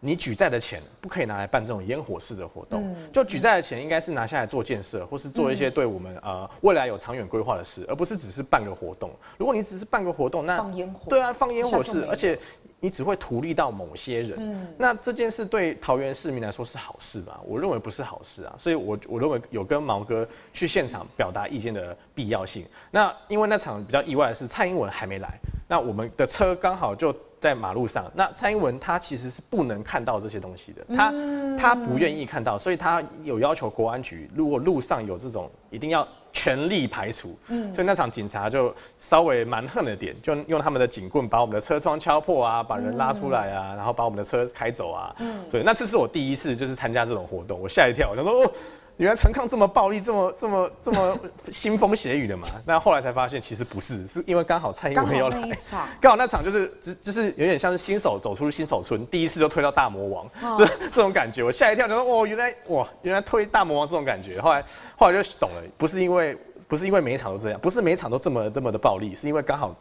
[0.01, 9.11] 你举债的钱不可以拿来办这种烟火式的活动，就举债的钱应该是拿下来做建设，或是做一些对我们呃未来有长远规划的事，而不是只是办个活动。
[9.37, 12.39] 如果你只是办个活动，那放烟火，对啊，放烟火是，而且
[12.79, 14.67] 你只会图利到某些人。
[14.77, 17.37] 那这件事对桃园市民来说是好事吧？
[17.45, 18.55] 我认为不是好事啊。
[18.57, 22.65] 所以我我认为有跟毛哥去现场表达意见的必要性。
[22.89, 27.13] 那因为那场比较意外的是蔡英文还没来，那我们的车刚好就。
[27.39, 31.13] 在马路上，那蔡英文他其实是不能看到这些东西的，他
[31.57, 37.37] 他不愿意看到，所以他有要求国安局，如果路上有这种，一定要全力排除。
[37.47, 45.15] 嗯，所以那场警察就稍微蛮横了点，就用他们的警棍把我们的车窗敲破啊，把人拉出来啊，然后把我们的车开走啊。
[45.19, 48.51] 嗯，对，那次是我第一次就是参加这种活动，我吓一跳，我就说哦。
[48.99, 51.17] 原来陈抗这么暴力，这么这么这么
[51.49, 52.45] 腥风血雨的嘛？
[52.67, 55.39] 那后来才发现，其实不是，是因为刚好蔡英文要来，
[56.01, 64.41] 刚好那场就是，就就是有点像是新手走出新手村，第一次就推到大魔王，这、哦、这种感觉，我吓一跳，就说哦，原来哇，原来推大魔王这种感觉。
[64.41, 64.61] 后来
[64.97, 69.73] 后来就懂了，不是因为不是因为每一场都这样，不是每一场都这么这么的暴力，是因为刚好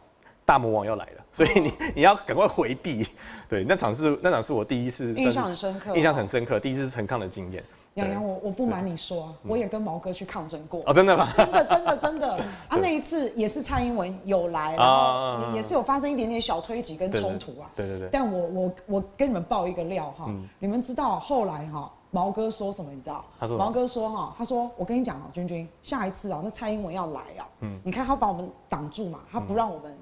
[0.45, 3.05] 大魔王要来了，所以你你要赶快回避。
[3.49, 7.61] 对，那场是那场是我第一次印象很深刻，印象很深刻，第一次陈抗的经验。
[7.99, 10.81] 洋洋，我我不瞒你说，我也跟毛哥去抗争过。
[10.85, 11.27] 哦，真的吗？
[11.35, 12.33] 真的真的真的。
[12.69, 17.69] 啊，那一次也是蔡英文有来，然后也是有发生一点点小推挤跟冲突啊。
[17.75, 18.09] 对对对。
[18.11, 22.91] 但我我我跟你们爆一个料哈，你们知道后来哈毛哥说什么？
[22.91, 23.23] 你知道？
[23.39, 29.95] 他说毛哥说哈，他说我跟你讲啊，君君，下一次啊，那蔡英文要来啊，嗯，你看他把我们挡住嘛，他不让我们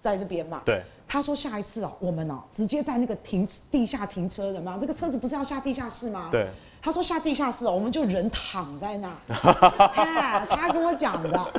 [0.00, 0.62] 在这边嘛。
[0.64, 0.82] 对。
[1.12, 6.28] 他说下一次啊，我们啊直接在那个停地下停车的嘛，这个车子不是要下地下室吗？
[6.30, 6.48] 对。
[6.82, 9.08] 他说下地下室，我们就人躺在那。
[10.48, 11.52] 他跟我讲的，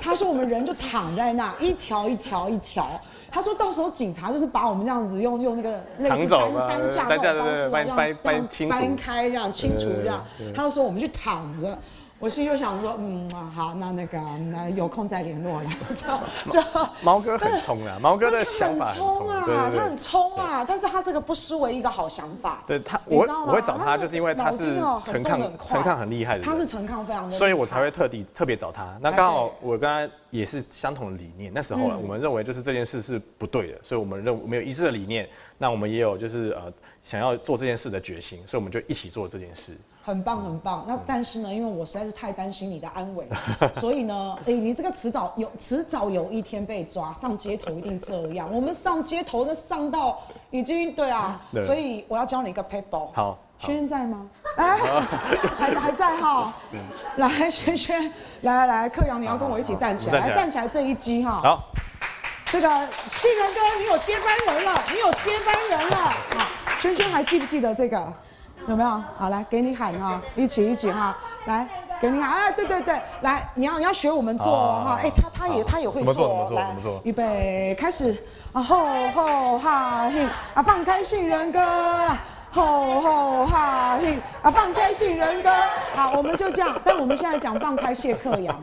[0.00, 2.86] 他说我们人就躺在那，一条一条一条。
[3.30, 10.24] 他说到时候警察就是把我们这样子用用那个类似担担架这种方式，搬搬搬搬开这样清除这样。
[10.54, 11.78] 他就说我们去躺着。
[12.24, 14.18] 我心里就想说，嗯，好，那那个，
[14.50, 15.70] 那有空再联络了。
[16.50, 16.66] 就就
[17.02, 22.64] 毛哥很冲啊，毛哥的想法很冲啊，他很冲啊，但是他这个不失为一个好想法。
[22.66, 28.96] 对他，我我会找他，就是因为他是陈抗，陈抗很厉害的，他是陈抗非常，所以我才会特地特别找他。
[29.02, 36.72] 那刚好我跟他也是相同的理念，那时候我们认为就是这件事是不对的，所以我们认为没有一致的理念，那我们也有就是呃
[37.02, 39.76] 想要做这件事的决心，所以我们就一起做这件事。
[40.04, 40.84] 很棒，很棒。
[40.86, 43.26] 那但是呢，因为我实在是太担心你的安危，
[43.80, 48.46] 所以呢，哎、欸，你这个迟早有，迟早有一天被抓，上街头一定这样。
[48.52, 53.08] 我们上街头的上到已经对啊，对，所以我要教你一个 paper。
[53.14, 54.26] 好，轩轩在吗？
[54.56, 54.76] 哎，
[55.58, 56.52] 还还在哈。
[57.16, 61.40] 来，轩轩，来来来，克阳，你要跟我一起站起来，来站起来这一击哈。
[61.42, 61.64] 好，
[62.52, 62.68] 这个
[63.08, 65.96] 信仁哥，你有接班人了，你有接班人了。
[65.96, 66.46] 好，
[66.78, 68.12] 轩轩还记不记得这个？
[68.66, 69.02] 有没有？
[69.16, 71.68] 好，来给你喊哈，一起一起哈，来
[72.00, 76.56] 给你喊，哎，对对对，来，你要你要学我们做哈，哎，他他也他也会做，怎么做？
[76.56, 77.00] 怎么做？
[77.04, 78.16] 预备开始，
[78.52, 81.60] 啊吼吼哈嘿，啊放开杏仁哥，
[82.54, 85.50] 吼吼哈嘿，啊放开信仁哥，
[85.96, 88.54] 好，我们就这样，但我们现在讲放开谢克阳，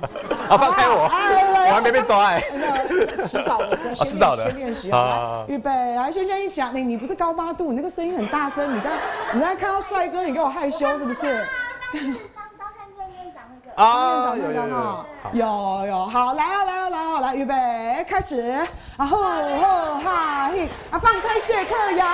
[0.50, 8.90] 啊放开我，我还没被抓哎，那迟早的，迟早的，先练习好，来，预备，来，轩轩一讲，你你不是高八度，你那个声音很大声，你在
[9.34, 11.46] 你在看到帅哥，你给我害羞是不是？
[13.76, 17.54] 啊，有有有，有有，好，来啊来啊来啊来，预备
[18.10, 18.68] 开始，
[18.98, 22.08] 啊吼吼哈嘿，啊放开谢克阳，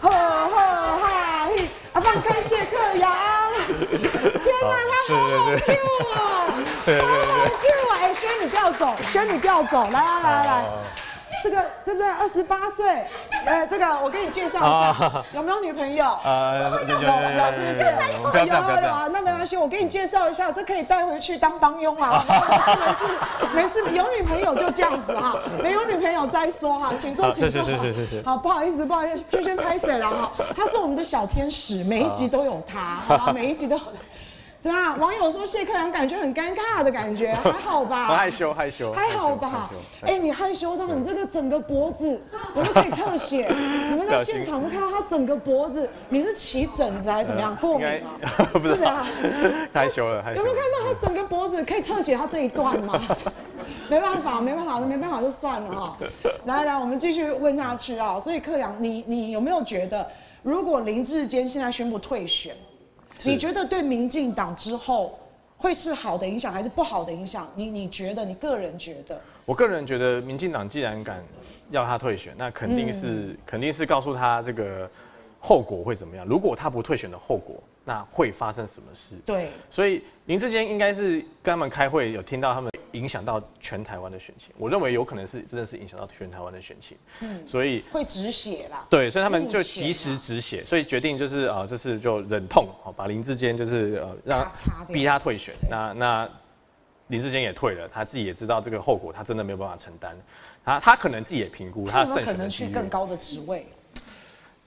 [0.00, 0.50] 吼吼
[0.98, 3.10] 哈嘿，啊放开谢克阳，
[4.44, 4.68] 天哪，
[5.08, 5.68] 他好好 Q
[6.14, 6.16] 啊，
[6.86, 10.44] 好好 Q 啊，哎，轩你不要走，轩你不要走，来啊来来。
[10.46, 10.64] 来。
[11.42, 12.08] 这个对不对？
[12.10, 13.06] 二十八岁，
[13.46, 16.18] 呃，这个我给你介绍一下，有没有女朋友？
[16.24, 17.78] 呃，有有有，是不是？
[17.78, 22.24] 有有有，那没关系，我给你介绍一下，这可以带回去当帮佣啊。
[22.28, 22.34] 没
[22.94, 23.08] 事
[23.54, 27.62] 没事没事，有女朋友就这样子哈，没有女朋友再说哈，请坐请坐。
[27.62, 33.82] 是是是是好，不好意思不好意思，轩轩拍谁了哈，他是我们的小天使，每一集都有他，好，每一集都有。
[34.60, 34.98] 怎么样？
[34.98, 38.08] 网友说谢克阳感觉很尴尬的感觉， 还好吧？
[38.08, 39.70] 害羞害羞，还好吧？
[40.02, 42.20] 哎，你害羞到你这个整个脖子，
[42.54, 43.48] 我们可以特写。
[43.90, 47.54] 你们在现场会看到他整个脖子，你是起疹子还是怎么样？
[47.56, 48.20] 过敏啊？
[48.52, 49.06] 不是啊，
[49.72, 50.38] 害羞了，害羞。
[50.40, 51.62] 有没有看到他整个脖子？
[51.64, 53.00] 可以特写他这一段吗？
[53.88, 55.96] 没办法，没办法，那没办法就算了哈。
[56.46, 58.18] 来来，我们继续问下去啊。
[58.18, 60.04] 所以克阳，你你有没有觉得，
[60.42, 62.56] 如果林志坚现在宣布退选？
[63.24, 65.18] 你觉得对民进党之后
[65.56, 67.48] 会是好的影响还是不好的影响？
[67.54, 68.24] 你你觉得？
[68.24, 69.20] 你个人觉得？
[69.44, 71.24] 我个人觉得，民进党既然敢
[71.70, 74.88] 要他退选，那肯定是、嗯、肯定是告诉他这个
[75.40, 76.26] 后果会怎么样。
[76.26, 77.56] 如果他不退选的后果，
[77.88, 79.14] 那会发生什么事？
[79.24, 79.48] 对。
[79.70, 82.70] 所以林志坚应该是跟他们开会，有听到他们。
[82.92, 88.84] 影响到全台湾的选情，我认为有可能是真的是影响到全台湾的选情，嗯，所以会止血啦。
[88.88, 92.66] 对，所以他们就及时止血，所以决定就是呃，这次就忍痛
[92.96, 94.52] 把林志坚就是呃让
[94.90, 95.54] 逼他退选。
[95.70, 96.30] 那那
[97.08, 100.16] 林志坚也退了，他自己也知道这个后果，他真的没有办法承担。
[100.64, 103.66] 他他可能自己也评估，他有可能去更高的职位。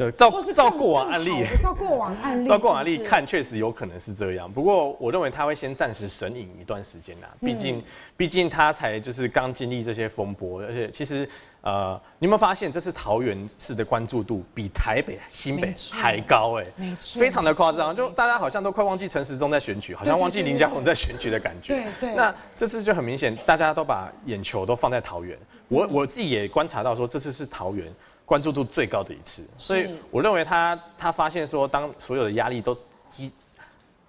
[0.10, 4.52] 照照过往案例，照过往案例， 照过往案例看，确实有可能是这样。
[4.52, 7.28] 不过，我认为他会先暂时神隐一段时间呐。
[7.42, 7.84] 毕竟，
[8.16, 11.28] 毕竟他才就是刚经历这些风波，而且其实，
[11.62, 16.60] 呃，你有没有发现这次桃园市的关注度比台北、新北还高？
[16.60, 17.94] 哎，没错，非常的夸张。
[17.94, 21.76] 就大家好像都快忘记陈时中在选举，好像忘记林佳龙在选举的感觉。
[21.76, 22.16] 对对。
[22.16, 25.38] 那这次就很明显，大家都把眼球都放在桃园。
[25.68, 27.92] 我我自己也观察到，说这次是桃园。
[28.32, 32.74] 关注度最高的一次，所以我认为他他发现说，当所有的压力都
[33.06, 33.30] 积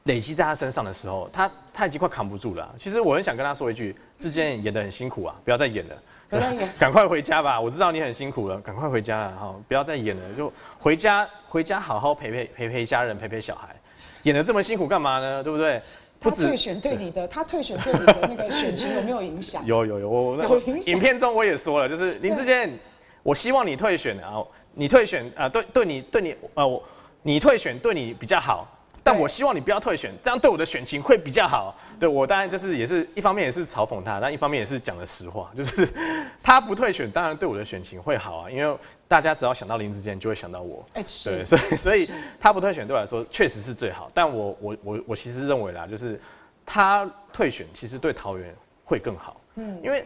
[0.04, 2.70] 累积在他身上的时候，他他已经快扛不住了啊。
[2.78, 7.60] 其实我很想跟他说一句：志坚演的很辛苦啊，不要再演了，不要再演， 赶快回家吧。
[7.60, 13.74] 我知道你很辛苦了，赶快回家了哈，不要再演了，就回家回家好好陪陪陪陪家人，陪陪小孩。
[14.22, 15.42] 演的这么辛苦干嘛呢？
[15.42, 15.82] 对不对？
[16.20, 19.60] 他退选对你的，他退选对你的那个选情有没有影响？
[19.66, 20.94] 有有有，我有影响。
[20.94, 22.78] 影片中我也说了，就是林志坚。
[23.22, 24.42] 我希望你退选啊！
[24.74, 26.82] 你退选啊，对对你对你呃，我
[27.22, 28.66] 你退选对你比较好，
[29.04, 31.76] 但我希望你不要退选，这样对我的选情会比较好。
[32.00, 35.88] 对我当然就是也是一方面也是嘲讽他，但一方面也是讲了实话， 就是
[36.42, 40.84] 他不退选，当然对我的选情会好啊，因为大家只要想到林志坚，就会想到我。
[40.94, 42.10] 哎，对，所以所以
[42.40, 44.10] 他不退选对我来说确实是最好。
[44.14, 46.20] 但我我我我其实认为啦，就是
[46.64, 48.54] 他退选其实对桃园
[48.84, 49.40] 会更好。
[49.56, 50.04] 嗯，因为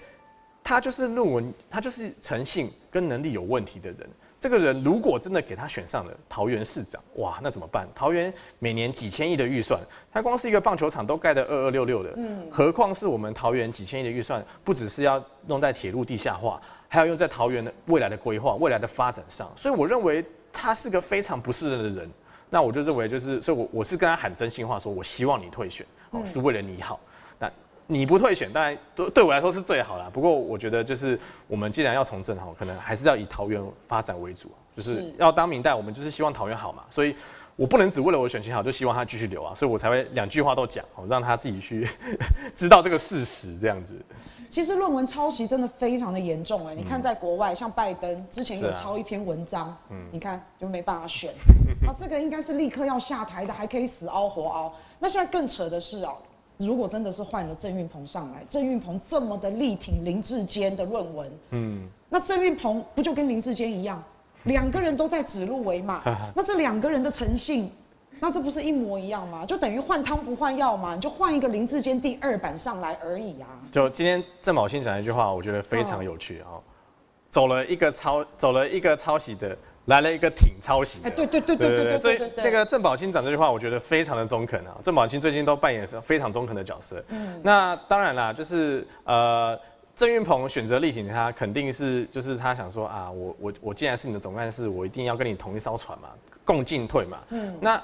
[0.67, 3.99] 他就是论文，他就是诚信跟能力有问题的人。
[4.41, 7.89] 这个人如果真的给他选上了桃园市长，哇，那怎么办？
[7.95, 9.81] 桃园每年几千亿的预算，
[10.13, 19.49] 他光是一个棒球场都盖得二二六六的，嗯，何况是我们桃园几千亿的预算，不只是要弄在铁路地下化，还要用在桃园的未来的规划、未来的发展上。
[19.55, 22.11] 所以我认为他是个非常不是人的人。
[22.51, 26.99] 那我就认为就是，所以我我是跟他喊真心话，说我希望你退选，哦，是为了你好。
[27.89, 30.11] 你不退选，当然对对我来说是最好啦。
[30.13, 36.83] 不过我觉得，就是我们既然要从政哈，可能还是要以桃园发展为主，就是要当明代，我们就是希望桃园好嘛。
[36.91, 37.15] 所以
[37.55, 39.55] 我不能只为了我的选情好，就希望他继续留啊。
[39.55, 41.89] 所以我才会两句话都讲，让他自己去
[42.55, 43.95] 知道这个事实，这样子。
[44.49, 51.31] 其实论文抄袭真的非常的严重哎，你看在国外，像拜登之前有抄一篇文章，嗯，你看就没办法选，
[51.87, 54.73] 啊，这个应该是立刻要下台的，还可以死凹活凹。
[54.99, 56.17] 那现在更扯的是哦。
[56.59, 64.03] 如果真的是换了郑运鹏上来，郑运鹏这么的力挺林志坚的论文，嗯，那郑运鹏不就跟林志坚一样，
[64.45, 66.03] 两个人都在指鹿为马，
[66.35, 67.71] 那这两个人的诚信，
[68.21, 69.45] 那这不是一模一样吗？
[69.45, 73.49] 就等于换汤不换药嘛，你就换一个林志坚第二版上来而已啊。
[73.71, 76.63] 就今天郑宝清讲一句话，我觉得非常有趣哦，
[77.29, 79.57] 走了一个抄，走了一个抄袭的。
[79.87, 84.77] 来了一个挺抄袭，哎，对对对对对对对对，那个郑宝清讲这句话，我觉得非常的中肯啊。
[84.83, 87.03] 郑宝清最近都扮演非常中肯的角色。
[87.09, 89.59] 嗯，那当然啦，就是呃，
[89.95, 96.09] 郑运鹏选择力挺他，肯定是就是他想说啊，我我我既然是你的总干事，我一定要跟你同一艘船嘛，
[96.45, 97.19] 共进退嘛。
[97.31, 97.81] 嗯，那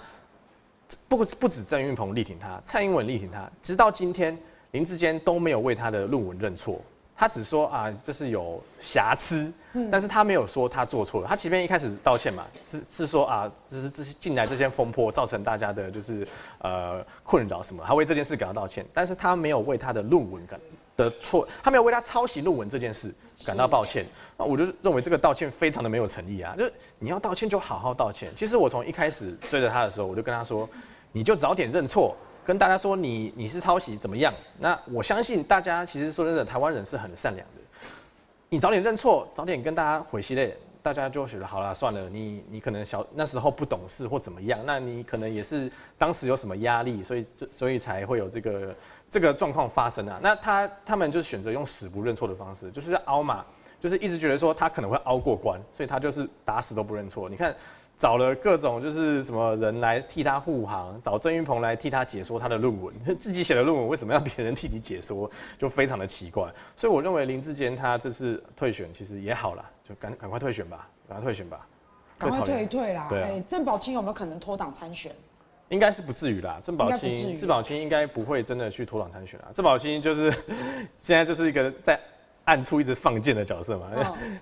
[1.08, 4.36] 不不止郑运鹏力挺他，蔡英文力挺他，直到今天
[4.72, 6.80] 林志坚都没有为他的论文认错。
[7.16, 9.52] 他只说啊，这是有瑕疵，
[9.90, 11.28] 但是他没有说他做错了。
[11.28, 16.26] 他即便一开始道歉嘛，是是说啊，就是这些进来这些风波造成大家的就是
[16.58, 20.60] 呃困扰什么，他为这件事感到道歉，但是他没有为他的论文感
[20.96, 23.14] 的错，他没有为他抄袭论文这件事
[23.46, 24.06] 感到抱歉。
[24.36, 28.30] 那我就认为这个道歉非常的没有诚意啊，就是你要道歉就好好道歉。
[28.36, 30.68] 其实我从一开始追着他的时候，我就跟他说，
[31.12, 32.16] 你就早点认错。
[32.44, 34.34] 跟大家说你你是抄袭怎么样？
[34.58, 37.61] 那我相信大家其实说真的，台湾人是很善良的。
[38.52, 42.06] 你早点认错，早点跟大家悔系列，大家就觉得好了，算了。
[42.10, 48.76] 你你可能小那时候不懂事或怎么样，那你可能也是当时有什么压力，所以所以才会有这个
[49.10, 50.20] 这个状况发生啊。
[50.22, 53.42] 那他他们就选择用死不认错的方式，就是凹嘛，
[53.80, 57.30] 就是一直觉得说他可能会凹过关，所以他就是打死都不认错。
[57.30, 57.56] 你看。
[58.02, 66.52] 找了各种就是什么人来替他护航，找郑云鹏来替他解说他的论文，自己写的论文为什么要别人替你解说，就非常的奇怪。
[66.74, 71.64] 所以我认为林志坚他这次退选其实也好了，就赶赶快退选吧，赶快退选吧，
[72.18, 73.06] 赶快退一退啦。
[73.08, 75.12] 对啊，郑宝清有没有可能脱党参选？
[75.68, 79.50] 应该是不至于啦，郑宝清郑宝清应该不会真的去脱党参选啦。
[79.54, 80.28] 郑宝清就是
[80.96, 81.96] 现在就是一个在。
[82.44, 83.88] 暗处一直放箭的角色嘛，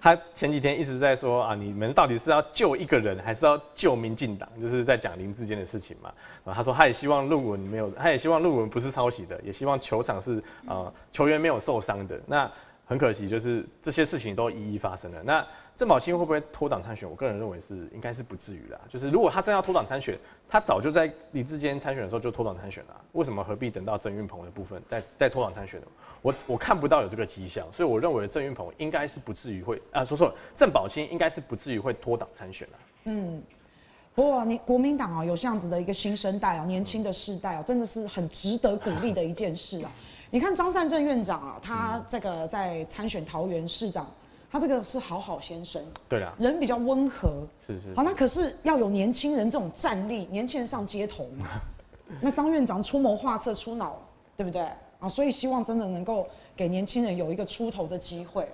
[0.00, 4.48] 他前几天一直在说啊，你们到底是要救一个人，还是要救民进党？
[4.60, 6.10] 就是在讲林智坚的事情嘛。
[6.44, 12.18] 然后他说他也希望论文没有，他也希望论文不是抄袭的，也希望球场是呃球员没有受伤的。
[12.26, 12.50] 那
[12.86, 15.22] 很可惜，就是这些事情都一一发生了。
[15.22, 15.46] 那
[15.76, 17.08] 郑宝清会不会脱党参选？
[17.08, 18.80] 我个人认为是应该是不至于啦。
[18.88, 20.18] 就是如果他真要脱党参选，
[20.50, 23.00] 他早就在李志坚参选的时候就脱党参选了。
[23.12, 25.86] 为什么何必等到郑运鹏的部分再再脱党参选呢？
[26.22, 32.78] 我我看不到有这个迹象，所以我认为郑运鹏应该是不至于会啊，说错了，郑宝清应该是不至于会脱党参选了。
[33.04, 33.40] 嗯，
[34.14, 39.90] 不过你国民党啊，有这样子的一个新生代啊，年轻的世代啊，真的是很值得鼓励的一件事啊。
[40.30, 44.12] 你看张善政院长啊，他这个在参选桃园市长，
[44.50, 47.94] 他这个是好好先生，对啊，人比较温和，是是，是。
[47.94, 51.46] 好，那可是要有年轻人这种战力，年轻人上街头嘛。
[52.20, 54.02] 那张院长出谋划策，出脑，
[54.36, 54.62] 对不对？
[54.98, 56.26] 啊，所以希望真的能够
[56.56, 58.48] 给年轻人有一个出头的机会。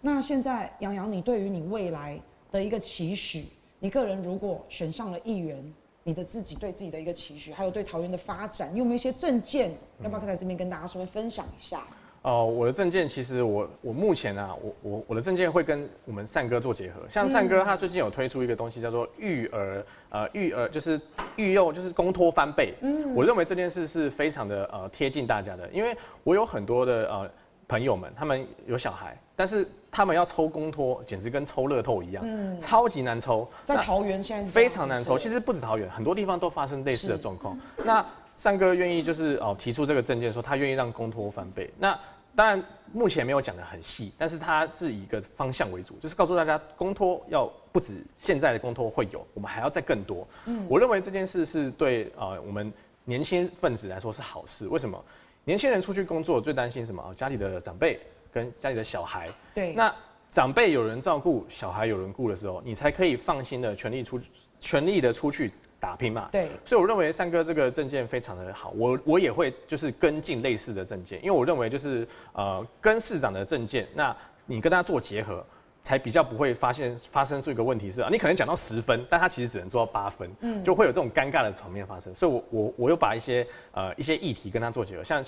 [0.00, 2.18] 那现在洋洋，你对于你未来
[2.50, 3.46] 的一个期许，
[3.78, 5.62] 你个人如果选上了议员，
[6.02, 9.70] 你的自己对自己的一个期许，还有对桃园的发展，你有没有一些政见？
[10.02, 11.86] 要不要在这边跟大家稍微分享一下？
[12.22, 17.00] 哦，我的证件其实我我目前啊，我我我的证件会跟我们善哥做结合。
[17.10, 21.00] 像善哥他最近有推出一个东西叫做育儿呃育儿就是
[21.36, 22.74] 育幼就是公托翻倍。
[22.80, 27.30] 嗯，我认为这件事是非常的呃贴近大家的，因为我有很多的呃
[27.66, 33.48] 朋友们，他们有小孩，但是他们要抽公托，简直跟抽乐透一样，嗯，超级难抽。
[33.64, 37.58] 在桃园现在是非常难抽，其实不止桃园，很多地方都发生类似的状况。
[37.84, 38.04] 那
[38.34, 41.70] 善哥愿意就是哦提出这个证件，说他愿意让公托翻倍。
[41.78, 41.98] 那
[42.34, 42.62] 当然
[42.92, 50.26] 目前没有讲的很细，但是它是以一个方向为主，就是告诉大家公托要不止现在的公托会有，我们还要再更多。
[50.46, 52.72] 嗯，我认为这件事是对呃我们
[53.04, 54.68] 年轻分子来说是好事。
[54.68, 55.02] 为什么？
[55.44, 57.12] 年轻人出去工作最担心什么？
[57.14, 57.98] 家里的长辈
[58.32, 59.28] 跟家里的小孩。
[59.54, 59.74] 对。
[59.74, 59.94] 那
[60.28, 64.20] 长辈有人照顾，小孩有人顾的时候，你才可以放心的全力出
[64.60, 65.50] 全力的出去。
[65.82, 74.16] 打拼嘛，对，所以我认为三哥这个政见非常的好，我我也会就是跟进类似的政见，因为我认为就是呃跟市长的政见，那
[74.46, 75.44] 你跟他做结合，
[75.82, 85.20] 才比较不会发现发生出一个问题是啊，你可能讲到十分，但他其实只能做到八分，嗯，就会有这种尴尬的场面发生，所以我我我又把一些呃一些议题跟他做结合，像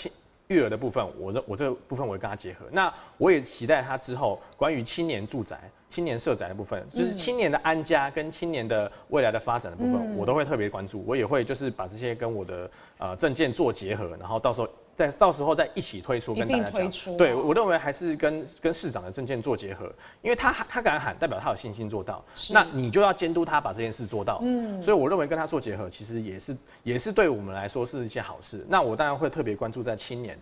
[0.49, 5.59] 育儿的部分，我这我这个部分我会跟他结合，那我也期待他之后关于青年住宅。
[5.87, 11.05] 青年社宅的部分，就是青年的安家跟青年的未来的发展的部分，嗯、我都会特别关注。
[11.07, 12.69] 我也会就是把这些跟我的
[12.99, 17.17] 呃证件做结合，然后到时候再到时候再一起推出，跟大家讲。
[17.17, 19.93] 对，我认为还是跟跟市长的证件做结合，
[20.23, 22.25] 因为他他敢喊，代表他有信心做到。
[22.51, 24.41] 那你就要监督他把这件事做到。
[24.43, 28.65] 嗯，所以我认为跟他做结合，其实也是也是对我们来说是一件好事。
[28.69, 30.39] 那我当然会特别关注在青年。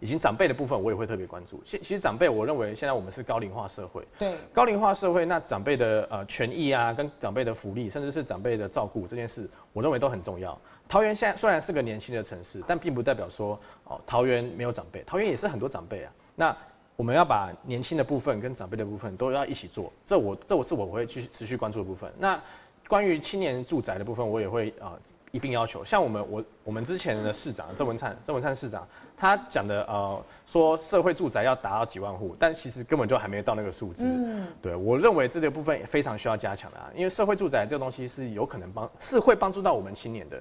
[0.00, 1.62] 以及长辈的部分，我也会特别关注。
[1.64, 4.06] 其其实长辈，我认为现在我们是高龄化社会。
[4.18, 4.34] 对。
[4.52, 10.58] 高龄化社会，那长辈的呃权益啊，跟长辈的福利，甚至是长辈的照顾这件事，我认为都很重要。
[10.88, 16.12] 桃园现在虽然是个年轻的城市，但并不代表说哦，桃园没有长辈，桃园也是很多长辈啊。
[16.34, 16.56] 那
[16.96, 22.12] 我们要把年轻的部分跟长辈的部分都要一起做，这我这我是我会继续持续关注的部分。
[22.18, 22.40] 那
[22.88, 24.92] 关于青年住宅的部分，我也会啊。
[24.94, 24.98] 呃
[25.32, 34.04] 一并要求，像我们我我们之前的市长郑文灿，郑文灿市长，他讲的呃说社会住宅要达到几万户，但其实根本就还没到那个数字。
[34.06, 40.40] 嗯，对我认为这个部分也非常需要加强的啊，因为社会住宅这个东西是有可能帮是会帮助到我们青年的。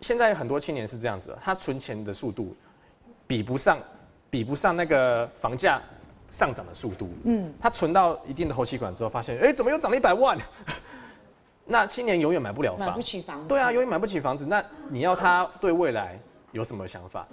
[0.00, 2.56] 现在很多青年是这样子的，他存钱的速度
[3.28, 3.78] 比不上
[4.28, 5.80] 比不上那个房价
[6.28, 7.08] 上涨的速度。
[7.26, 10.36] 嗯，他存到一定的头期款之后，发现哎、欸、怎么又涨了一百万？
[11.70, 13.46] 那青年永远买不了房，买不起房子。
[13.46, 14.44] 对啊，永远买不起房子。
[14.44, 16.18] 那你要他对未来
[16.50, 17.24] 有什么想法？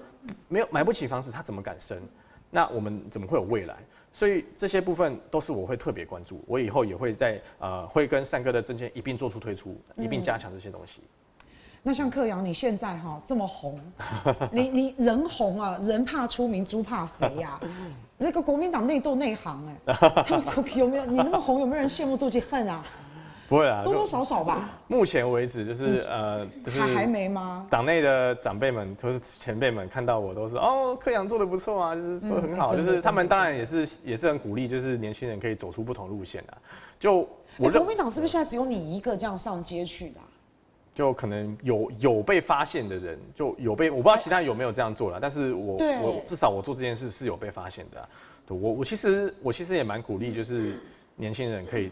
[0.48, 1.98] 没有买不起房子，他怎么敢生？
[2.52, 3.76] 那我们怎么会有未来？
[4.14, 6.44] 所以这些部分都是我会特别关注。
[6.48, 11.02] 我以后也会在呃，会跟三哥的证件一并做出推出，一并加强这些东西。
[11.04, 11.46] 嗯、
[11.82, 13.82] 那像克阳，你现在哈这么红，
[14.54, 17.62] 你你人红啊，人怕出名，猪怕肥呀、啊。
[18.20, 22.84] 那个国民党内斗内行哎、欸，他们有没有你那么红，有没有人羡慕妒忌恨啊？
[23.48, 24.78] 不会啊，多多少少吧。
[24.88, 27.66] 目前为止，就是、嗯、呃，就是还还没吗？
[27.70, 36.58] 党内的长辈们，就是前辈们，看到我都是哦，柯阳做的不错啊，就是做的很好，嗯欸、就是他们当然也是也是很鼓励，就是年轻人可以走出不同路线啊。
[37.00, 37.20] 就
[37.58, 40.28] 我、欸、国民党是不是现在只有你一个这样上街去的、啊？
[40.94, 48.10] 就可能有有被发现的人，就有被我不知道其他人有没有这样做了，但是我我至少我做这件事是有被发现的、啊。
[48.46, 50.78] 对我我其实我其实也蛮鼓励，就是
[51.16, 51.90] 年轻人可以。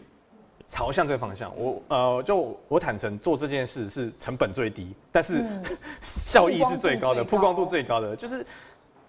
[0.66, 5.62] 朝向这个方向，我呃，就我坦诚做这件事是成本最低，但是、嗯、
[6.02, 8.44] 效益是最高的，曝光度最高的，就是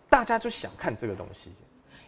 [0.10, 1.51] 大家就想看这个东西。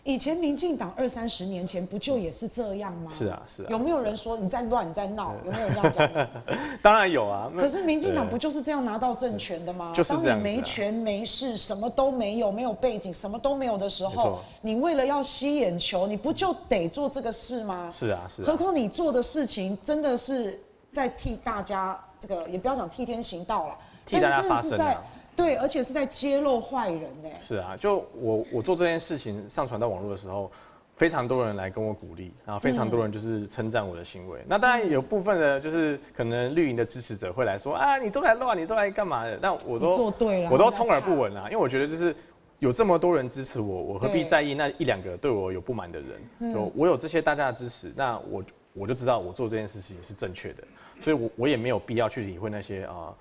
[0.10, 3.12] 以前民进党二三十年前不就也是这样吗？
[3.12, 3.68] 是啊，是啊。
[3.70, 5.36] 有没有人说你在乱，你在闹？
[5.46, 6.10] 有没有这样讲？
[6.82, 7.52] 当然有啊。
[7.56, 9.94] 可是民进党不就是这样拿到政权的吗？
[9.94, 10.04] 就。
[10.04, 17.88] 当你没权没势，什么都没有，没有背景，什么都没有的时候，你为了要吸眼球，你不就得做这个事吗？
[17.92, 18.44] 是啊，是。
[18.44, 20.60] 何况你做的事情真的是
[20.92, 25.04] 在替大家这个，也不要讲替天行道了，替大家发声啊。
[25.40, 27.30] 对，而且是在揭露坏人呢。
[27.40, 30.52] 是啊，就我我做这件事情上传到网络的时候，
[30.98, 34.40] 非常多人来跟我鼓励，然后非常多人就是称赞我的行为。
[34.42, 39.40] 嗯、那当然有部分的，就是可能绿营的支持者会来说啊，你都来乱，你都来干嘛的？
[39.42, 42.14] 那我都做对了，我都充耳不闻啊，因为我觉得就是
[42.60, 46.54] 有这么多人支持我，我何必在意那一两个对我有不满的人？
[46.54, 50.64] 就我有这些大家的支持，那我我就知道我做这件事情是正确的，
[51.00, 52.94] 所以我我也没有必要去理会那些啊。
[52.94, 53.16] 呃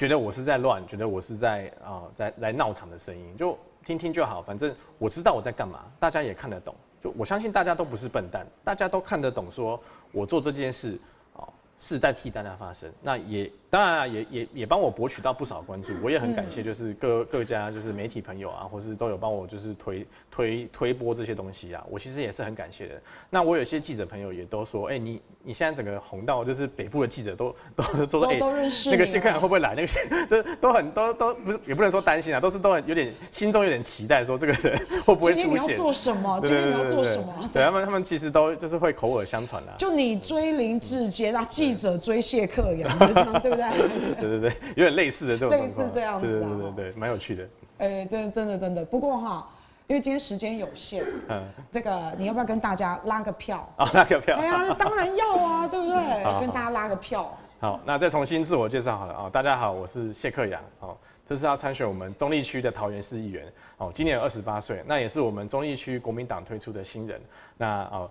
[0.00, 4.40] 觉得我是在乱，觉得我是在啊、在来闹场的声音，就听听就好。
[4.40, 6.74] 反正我知道我在干嘛，大家也看得懂。
[7.04, 9.78] 就我相信大家都不是笨蛋，大家都看得懂，说
[10.10, 10.98] 我做这件事
[11.36, 11.44] 啊。
[11.76, 23.00] 是在替大家发声，那也当然啊，也也也帮我博取到不少关注，我也很感谢，就是各各家就是媒体朋友啊，或是都有帮我就是推推推播这些东西啊，我其实也是很感谢的。
[23.30, 29.74] 那我有些记者朋友也都说，哎、欸，你你现在整个红到就是北部的记者都都都说，哎、欸，那个谢克阳会不会来？
[29.74, 35.48] 那个都都很都都不是也不能说担心啊，都是都很有点心中有点期待，说这个人会不会出现？
[35.48, 36.40] 今天你要做什么？
[36.42, 37.48] 今天你要做什么？
[37.52, 39.76] 对他们他们其实都就是会口耳相传啊。
[39.78, 41.70] 就你追林志杰啊，记。
[41.70, 42.98] 记者追谢克阳，
[43.40, 43.59] 对不对？
[43.68, 47.48] 对对 对，有点类似的这种类似这样子，对对对对，蛮有趣的。
[47.78, 48.84] 哎，真的真的真的。
[48.84, 49.48] 不过哈，
[49.86, 51.42] 因为今天时间有限，嗯，
[51.72, 53.58] 这个你要不要跟大家拉个票？
[53.76, 54.36] 啊、哦，拉个票？
[54.36, 56.40] 哎呀，那当然要啊， 对不对？
[56.40, 57.36] 跟大家拉个票。
[57.60, 60.96] 好，那再重新自我介绍好了啊、哦，大家好，我是谢克阳，哦，
[61.26, 63.46] 这是要参选我们中立区的桃园市议员，
[63.78, 67.20] 哦，今年二十八岁，那也是我们中立区国民党推出的新人，
[67.56, 68.10] 那哦。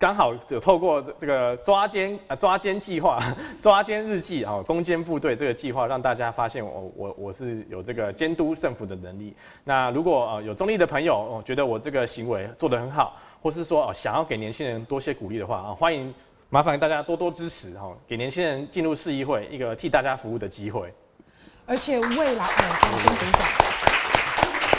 [0.00, 3.18] 刚好有透过这个抓奸啊抓奸计划、
[3.60, 9.36] 抓奸日记啊、攻坚部队这个计划，让大家发现我我我是有这个监督政府的能力。
[9.62, 16.14] 那如果呃有中立的朋友哦觉得我这个行为做得很好，或是说想要给年轻人多些鼓励的话啊，欢迎
[16.48, 20.90] 麻烦大家多多支持哈，给年轻人进入市议会一个替大家服务的机会。
[21.66, 23.46] 而且未来，我们先鼓掌，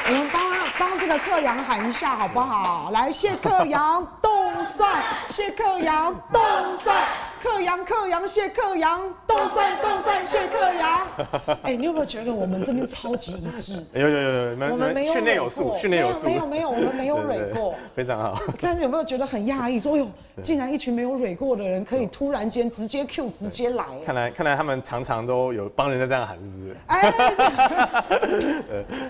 [0.07, 2.89] 我们帮帮这个克阳喊一下好不好？
[2.91, 4.03] 来，谢克阳
[4.64, 6.41] 帅，谢克阳冻
[6.78, 7.30] 蒜。
[7.42, 11.08] 克阳克阳谢克阳，冻蒜冻蒜谢克阳。
[11.64, 13.84] 哎，你有没有觉得我们这边超级一致？
[13.94, 16.28] 有有有有，我们没有训练有素，训练有素。
[16.28, 18.39] 没有没有，我们没有蕊过， 非常好。
[18.62, 19.80] 但是有没有觉得很讶异？
[19.80, 20.08] 说，哎呦，
[20.44, 23.86] 竟然一群没有蕊过的人，可以突然间直接 Q 直接来。
[24.06, 26.78] 看来看来他们常常都有帮人家这样喊，是不是？
[26.86, 27.12] 哎，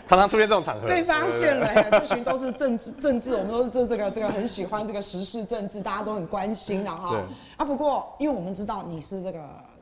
[0.08, 0.88] 常常出现这种场合。
[0.88, 7.22] 被发现了，这群都是政治政治，我们都是这这个这个很喜欢这个时事政治，大家都很关心的哈。
[7.58, 8.16] 啊，不过。
[8.22, 9.40] 因为我们知道你是这个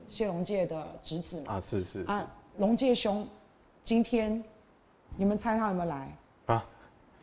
[0.07, 2.25] 谢龙介的侄子嘛，啊是是，是啊，
[2.57, 3.27] 龙介兄，
[3.83, 4.41] 今天
[5.17, 6.65] 你们猜他有没有来啊？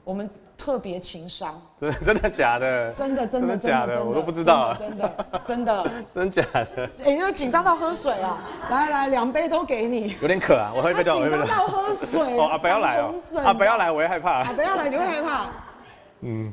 [0.04, 2.92] 我们特别情商， 真的真的假的？
[2.92, 4.04] 真的真的假的？
[4.04, 6.90] 我都不知道，真的真的 真假的？
[7.06, 8.38] 哎，因为紧张到喝水啊！
[8.70, 10.14] 来来，两杯都给你。
[10.20, 11.18] 有点渴啊，我喝一杯就。
[11.18, 14.42] 紧张到喝水 哦，不要来哦，啊不要来，我也害怕。
[14.42, 15.46] 啊不要来，你会害怕？
[16.20, 16.52] 嗯，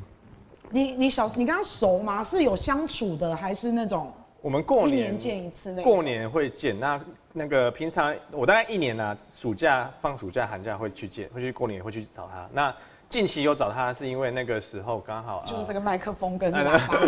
[0.70, 2.22] 你你小你跟他熟吗？
[2.22, 4.10] 是有相处的，还是那种？
[4.44, 6.78] 我们过年，年见一次，过年会见。
[6.78, 7.00] 那
[7.32, 12.46] 那个平常我大概一年啊，暑假放暑假寒假会去见，会去过年会去找他。
[12.52, 12.74] 那
[13.08, 16.52] 近期有找他是因为那个时候刚好就是这个麦克风跟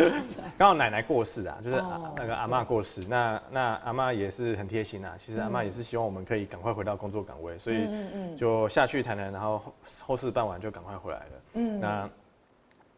[0.56, 1.76] 刚好奶奶过世啊，就是
[2.16, 3.04] 那个阿妈过世。
[3.06, 7.86] 那那阿妈也是很贴心啊，其实阿妈也是希望我们可以赶快回到工作岗位，所以
[8.34, 9.60] 就下去台南，然后
[10.00, 11.24] 后事办完就赶快回来了。
[11.52, 12.08] 嗯，那。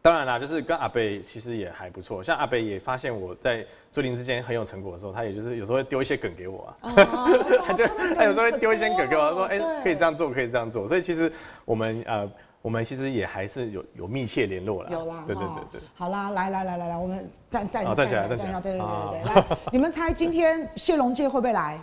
[0.01, 2.23] 当然啦，就是跟阿贝其实也还不错。
[2.23, 6.93] 像阿贝也发现我在追林之间很有成果的时候，他也就是有时候会丢一些梗给我啊。
[6.95, 7.27] 哦、
[7.67, 7.85] 他就
[8.15, 11.31] 他有时候会丢一些梗给我，说：“哎、欸，可以这样做，可以这样做。”所以其实
[11.65, 12.31] 我们呃，
[12.61, 14.89] 我们其实也还是有有密切联络了。
[14.89, 15.81] 有啦，对对对对。
[15.95, 19.35] 好啦，来来来来来，我们站站站起来，站起来，对对对对对。
[19.35, 21.77] 来， 你们猜今天谢龙介会不会来？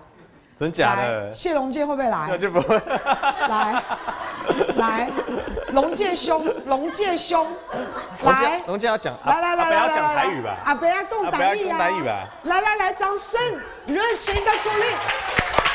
[0.59, 1.35] 真假的？
[1.35, 2.29] 谢龙介会不会来？
[2.31, 2.77] 那就不会。
[2.79, 3.85] 来
[4.77, 5.09] 来，
[5.73, 7.47] 龙介兄，龙介兄，
[8.23, 10.57] 来，龙介要讲，来来来来来，要讲台语吧？
[10.65, 11.79] 啊，不要共台语啊！
[11.79, 12.25] 台语吧？
[12.45, 13.41] 来来来，掌声，
[13.87, 14.85] 热情的鼓励，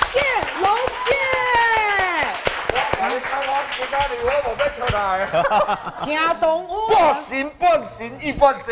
[0.05, 0.19] 谢
[0.61, 1.61] 龙介。
[3.09, 4.97] 你看我不干你，我 我被出来。
[6.05, 7.29] 行动五半神
[7.59, 8.67] 半神一半神。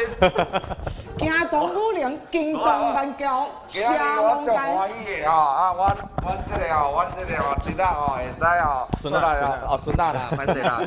[1.17, 4.51] 行动五连惊动万教，下龙街。
[4.51, 10.82] 欢喜的哦，啊，我我这个哦，我这个哦，知道哦，会使哦，顺来哦，哦顺啦啦，歹势啦，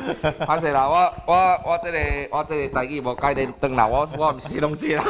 [0.47, 1.99] 歹势啦，我我我这个
[2.31, 5.03] 我这个台语无改点转啦，我我唔是龙介啦。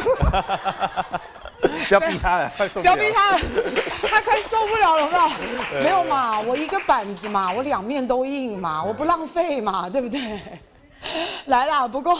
[1.88, 2.96] 不要逼他了，快受不了！
[2.96, 3.38] 不要逼他了，
[4.10, 5.82] 他快受不了了，有没有？
[5.84, 10.40] 没有嘛，我一个板子嘛，我两面都硬嘛，我不浪费嘛，对不对？
[11.46, 12.14] 来啦，不过，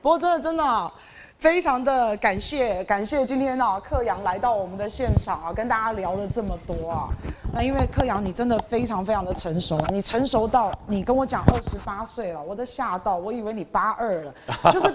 [0.00, 0.92] 不过真的真的。
[1.38, 7.08] 非常的感谢，感谢今天啊，克阳来到我们的现场啊，跟大家聊了这么多啊。
[7.52, 14.34] 那因为柯阳你真的非常非常的成熟，你成熟到你跟我讲二十八岁了，我都吓到，我以为你八二了，
[14.70, 14.86] 就是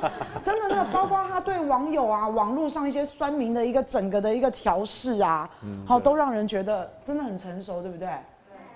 [0.43, 5.49] 真的那个，包括他对网友啊，网络上一些酸民的一个整个的一个调适啊，
[5.86, 8.10] 好，都让人觉得真的很成熟，对不对？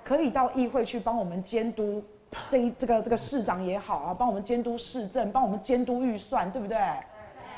[0.04, 2.04] 可以到议会去帮我们监督
[2.50, 6.78] 这一这个这个市长也好啊，帮我们监督市政，帮我们监督预算，对不对？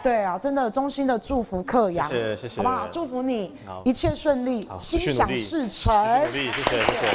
[0.03, 2.87] 对啊，真的衷心的祝福克阳，谢谢谢谢，好不好？
[2.91, 5.93] 祝福你一切顺利，心想事成。
[6.23, 7.07] 努力，谢谢谢谢。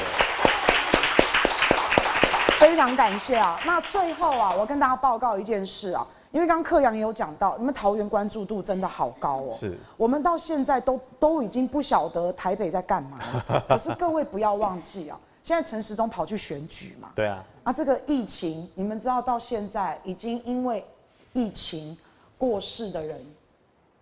[2.58, 3.60] 非常感谢啊！
[3.66, 9.52] 那最后啊，我跟大家报告一件事啊，因为刚刚克阳也有讲到，你们桃园关注度真的好高哦。
[9.52, 9.76] 是。
[9.96, 13.18] 我们到现在都都已经不晓得台北在干嘛
[13.48, 17.08] 了， 可是各位不要忘记啊，现在陈时中跑去选举嘛。
[17.14, 17.44] 对啊。
[17.64, 20.84] 啊，这个疫情，你们知道到现在已经因为
[21.32, 21.96] 疫情。
[22.38, 23.20] 过世的人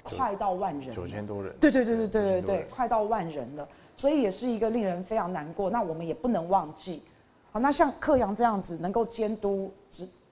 [0.02, 1.54] 快到万人，九千多人。
[1.60, 3.66] 对对对对对对对，快到万人了，
[3.96, 5.70] 所以也是一个令人非常难过。
[5.70, 7.02] 那我们也不能忘记，
[7.52, 9.72] 好，那像克阳这样子能够监督、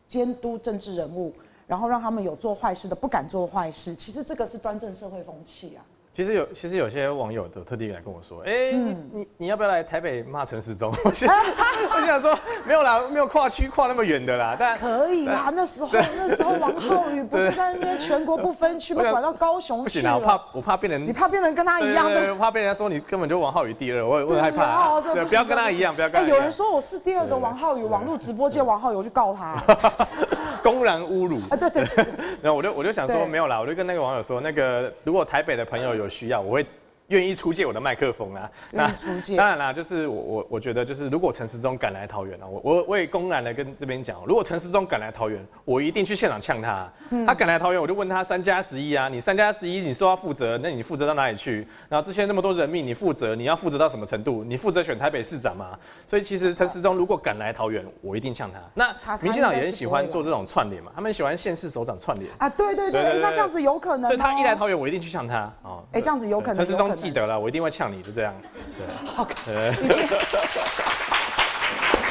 [0.06, 1.32] 监督政治人物，
[1.66, 5.84] 然后让他们有做坏事的不敢做坏事，其实这个是端正社会风气啊。
[6.14, 10.92] 其实有，其实有些网友都特地来跟我说，哎、欸，嗯、你你你要不要来台北骂陈时中？
[11.04, 11.26] 我心
[11.90, 14.54] 我想说，没有啦，没有跨区跨那么远的啦。
[14.58, 19.82] 但可以啦，那时候那时候王浩宇不是在那边全国不分区，被管到高雄。
[19.82, 25.00] 不行啦，我怕我怕变成你怕变成跟他一样的，我怕被人家说你根本就王浩宇第二，我我很害怕。
[25.00, 26.36] 对，对，不要跟他一样，不要跟他一样。
[26.36, 29.54] 有人说我是第二个王浩宇，网络直播界王浩宇，我去告他，
[30.62, 31.40] 公然侮辱。
[31.50, 32.04] 啊，对对对。
[32.42, 36.66] 然后 我就我就想说没有啦，我就跟那个网友说，那个如果台北的朋友有需要，我会。
[37.12, 38.50] 愿意出借我的麦克风啊？
[38.70, 38.90] 那
[39.36, 46.90] 当然啦，就是我我我觉得就是如果陈时中敢来桃园啊，我我我也公然的跟这边讲，如果陈时中敢来桃园，我一定去现场呛他。
[47.10, 51.66] 嗯、他敢来桃园，我就问他三加十一啊，你三加十一，你说要负责，那你负责到哪里去？
[51.88, 54.42] 然后之前那么多人命，你负责，你要负责到什么程度？
[54.44, 55.78] 你负责选台北市长吗？
[56.06, 58.58] 所以其实陈时中如果敢来桃园，我一定呛他。
[58.74, 64.08] 那民进党也很喜欢做这种串联嘛，他们喜欢县市首长串联啊，对对对，那这样子有可能、喔。
[64.08, 65.84] 所以他一来桃园，我一定去呛他哦。
[65.92, 66.56] 哎，这样子有可能。
[66.56, 67.92] 陈时中记得了，我一定会呛。
[67.92, 68.32] 你就这样。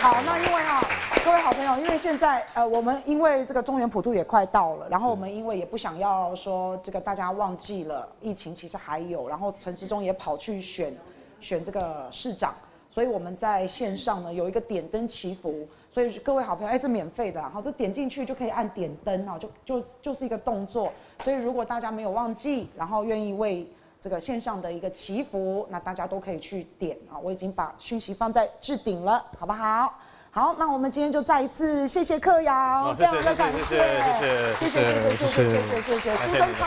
[0.01, 0.81] 好，那因为啊，
[1.23, 10.93] 各位好朋友，因为现在呃，我们因为这个中原普渡也快到了，然后我们因为也不想要说这个大家忘记了疫情其实还有，然后陈时中也跑去选
[11.39, 12.53] 选这个市长，
[12.91, 20.91] 所以我们在线上呢有一个点灯祈福，所以各位好朋友，哎，这免费的，然后这点进去就可以按点灯啊，就就就是一个动作，
[21.23, 23.65] 所以如果大家没有忘记，然后愿意为。
[24.01, 27.13] 这个线上的一个祈福，那大家都可以去点啊！
[27.21, 29.93] 我已经把讯息放在置顶了，好不好？
[30.31, 33.77] 好，那我们今天就再一次谢谢柯瑶，非常的感谢，
[34.57, 36.65] 谢谢，谢谢，谢谢，谢谢，谢谢，谢谢苏东昌。